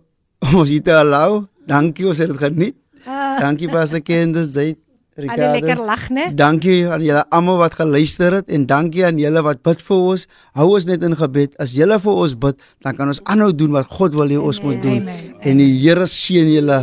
[0.54, 1.46] ons dit alou.
[1.66, 2.74] Dankie ons het dit geniet.
[3.06, 3.40] Ah.
[3.40, 4.76] Dankie Pastor Kendus, jy
[5.16, 5.42] Ricardo.
[5.42, 6.30] Alle lekker lag, né?
[6.32, 10.24] Dankie aan julle almal wat geluister het en dankie aan julle wat bid vir ons.
[10.56, 11.52] Hou ons net in gebed.
[11.60, 14.62] As julle vir ons bid, dan kan ons aanhou doen wat God wil hê ons
[14.64, 15.02] moet doen.
[15.04, 15.34] Amen.
[15.44, 16.80] En die Here seën julle.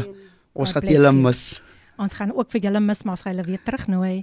[0.53, 1.41] Ons gaan julle mis.
[1.99, 4.21] Ons gaan ook vir julle mis maar as hulle weer terugnooi.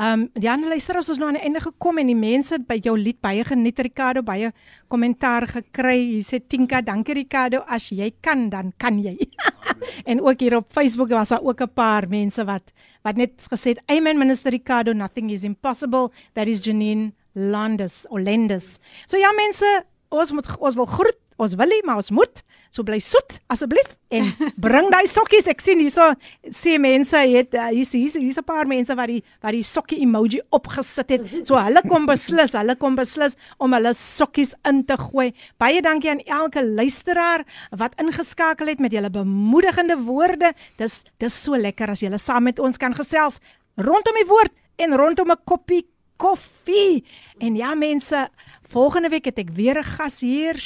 [0.00, 2.94] Um Jan luister as ons nou aan die einde gekom en die mense by jou
[2.98, 4.52] lied baie geniet Ricardo baie
[4.88, 5.98] kommentaar gekry.
[6.16, 9.16] Jy sê Tinka, dankie Ricardo, as jy kan dan kan jy.
[10.10, 12.72] en ook hier op Facebook was daar ook 'n paar mense wat
[13.04, 18.20] wat net gesê het, "Amen minister Ricardo, nothing is impossible." That is Janine Landes or
[18.20, 18.80] Lendes.
[19.06, 22.42] So ja mense, ons moet ons wil groet Ons wil nie, maar ons moet.
[22.70, 24.28] So bly soet asseblief en
[24.64, 25.48] bring daai sokkies.
[25.50, 26.10] Ek sien hierso
[26.54, 30.00] sê mense het uh, hier's hier's hier's 'n paar mense wat die wat die sokkie
[30.04, 31.26] emoji opgesit het.
[31.48, 35.32] So hulle kom beslis, hulle kom beslis om hulle sokkies in te gooi.
[35.58, 40.52] Baie dankie aan elke luisteraar wat ingeskakel het met julle bemoedigende woorde.
[40.76, 43.40] Dis dis so lekker as julle saam met ons kan gesels
[43.76, 45.86] rondom die woord en rondom 'n koppie
[46.18, 47.04] koffie.
[47.38, 48.28] En ja mense,
[48.68, 50.56] volgende week het ek weer 'n gas hier,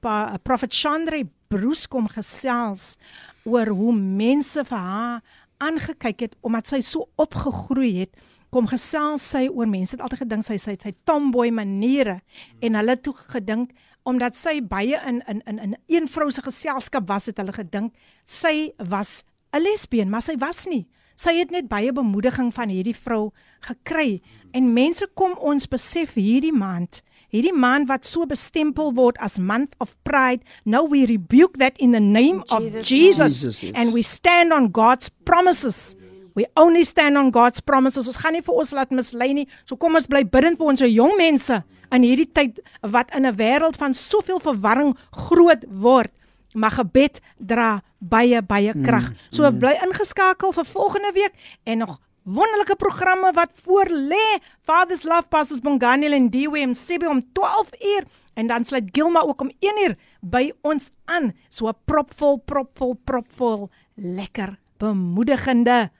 [0.00, 2.96] pa Prophet Chandre Bruce kom gesels
[3.44, 5.22] oor hoe mense vir haar
[5.58, 8.16] aangekyk het omdat sy so opgegroei het.
[8.50, 12.20] Kom gesels sy oor mense het altyd gedink sy sy sy tomboy maniere
[12.60, 13.70] en hulle toe gedink
[14.04, 17.94] omdat sy baie in in in in een vrou se geselskap was het hulle gedink
[18.24, 20.86] sy was 'n lesbien, maar sy was nie.
[21.16, 24.22] Sy het net baie bemoediging van hierdie vrou gekry.
[24.52, 27.02] En mense kom ons besef hierdie maand
[27.34, 31.90] hierdie maand wat so bestempel word as month of pride now we rebuke that in
[31.90, 33.72] the name of Jesus' Jesus, Jesus, yes.
[33.74, 35.96] and we stand on God's promises.
[36.34, 38.08] We only stand on God's promises.
[38.10, 39.44] Ons gaan nie vir ons laat mislei nie.
[39.70, 41.60] So kom ons bly bidend vir ons jong mense
[41.94, 46.10] in hierdie tyd wat in 'n wêreld van soveel verwarring groot word
[46.54, 49.10] maar gebed dra baie baie krag.
[49.30, 54.38] So bly ingeskakel vir volgende week en nog wonderlike programme wat voor lê.
[54.62, 58.04] Father's Love Passes Bongani en en Sibi om 12 uur
[58.34, 61.32] en dan sluit Gilma ook om 1 uur by ons aan.
[61.48, 65.90] So propvol propvol propvol lekker bemoedigende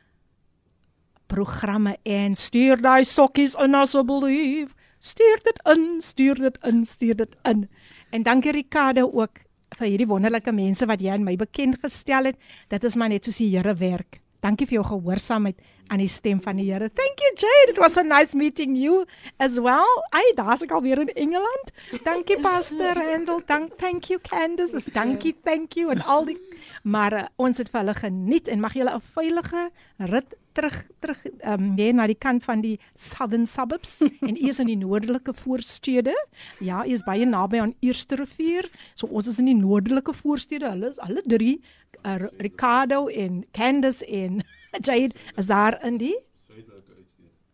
[1.27, 4.75] programme en stuur daai sokkies in asseblief.
[4.99, 7.69] Stuur dit in, stuur dit in, stuur dit in.
[8.11, 9.45] En dankie Ricardo ook
[9.81, 12.39] vir hierdie wonderlike mense wat jy aan my bekend gestel het.
[12.69, 14.21] Dit is maar net soos die Here werk.
[14.45, 16.89] Dankie vir jou gehoorsaamheid aan die stem van die Here.
[16.89, 17.73] Thank you Jade.
[17.73, 19.05] It was so nice meeting you
[19.37, 19.91] as well.
[20.11, 21.73] Ai, daar's ek alweer in Engeland.
[22.05, 23.43] Dankie Pastor Randall.
[23.47, 24.73] Dank thank you Candice.
[24.73, 26.39] Dis dankie, thank you en al die
[26.85, 29.71] maar uh, ons het vir hulle geniet en mag julle 'n veilige
[30.13, 33.99] rit terug terug ehm um, nee na die kant van die southern suburbs
[34.29, 36.15] en u is in die noordelike voorstede.
[36.61, 38.71] Ja, u is baie naby aan Eerste Rivier.
[38.95, 40.71] So ons is in die noordelike voorstede.
[40.71, 41.61] Hulle is alle drie
[42.05, 44.45] uh, Ricardo en Candice en
[44.81, 46.17] Jade is daar in die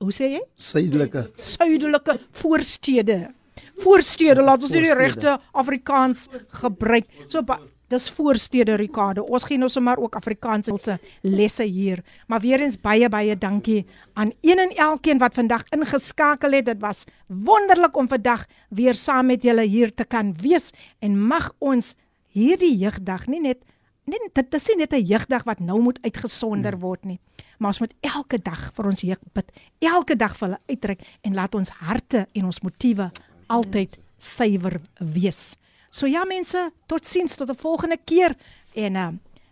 [0.00, 0.40] Hoe sê jy?
[0.56, 1.26] Suidelike.
[1.36, 3.18] Suidelike voorstede.
[3.82, 5.04] Voorstede, laat ons nie die Voorstede.
[5.04, 6.22] regte Afrikaans
[6.62, 7.04] gebruik.
[7.28, 7.44] So
[7.90, 9.26] dis voorstede Ricardo.
[9.28, 12.00] Ons gee nou sommer ook Afrikaanse lesse hier.
[12.28, 13.84] Maar weer eens baie baie dankie
[14.14, 16.70] aan een en elkeen wat vandag ingeskakel het.
[16.70, 20.70] Dit was wonderlik om vandag weer saam met julle hier te kan wees
[21.00, 21.94] en mag ons
[22.32, 23.58] hierdie jeugdag nie net
[24.04, 27.20] net dit is nie net 'n jeugdag wat nou moet uitgesonder word nie.
[27.58, 29.52] Maar ons moet elke dag vir ons jeug bid.
[29.78, 33.10] Elke dag vir hulle uitreik en laat ons harte en ons motiewe
[33.48, 35.56] altyd suiwer wees.
[35.90, 38.36] So ja mense, totsiens tot 'n volgende keer
[38.74, 39.08] en uh,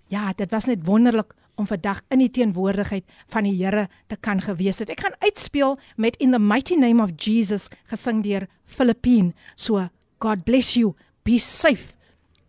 [0.09, 4.41] ja, dit was net wonderlik om vandag in die teenwoordigheid van die Here te kan
[4.41, 4.91] gewees het.
[4.91, 9.35] Ek gaan uitspeel met In the Mighty Name of Jesus gesing deur Filippine.
[9.57, 9.89] So
[10.23, 10.95] God bless you.
[11.25, 11.95] Be safe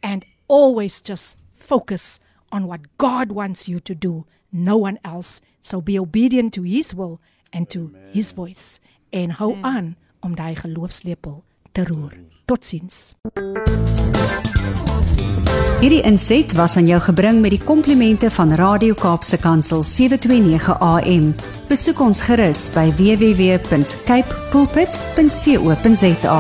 [0.02, 1.39] and always just
[1.70, 2.20] focus
[2.50, 5.42] on what God wants you to do, no one else.
[5.62, 7.20] So be obedient to his will
[7.54, 8.80] and to his voice
[9.10, 12.18] en hou aan om daai geloofslepel te roer.
[12.46, 13.14] Totsiens.
[15.80, 21.32] Hierdie inset was aan jou gebring met die komplimente van Radio Kaapse Kansel 729 AM.
[21.70, 26.40] Besoek ons gerus by www.cape pulpit.co.za.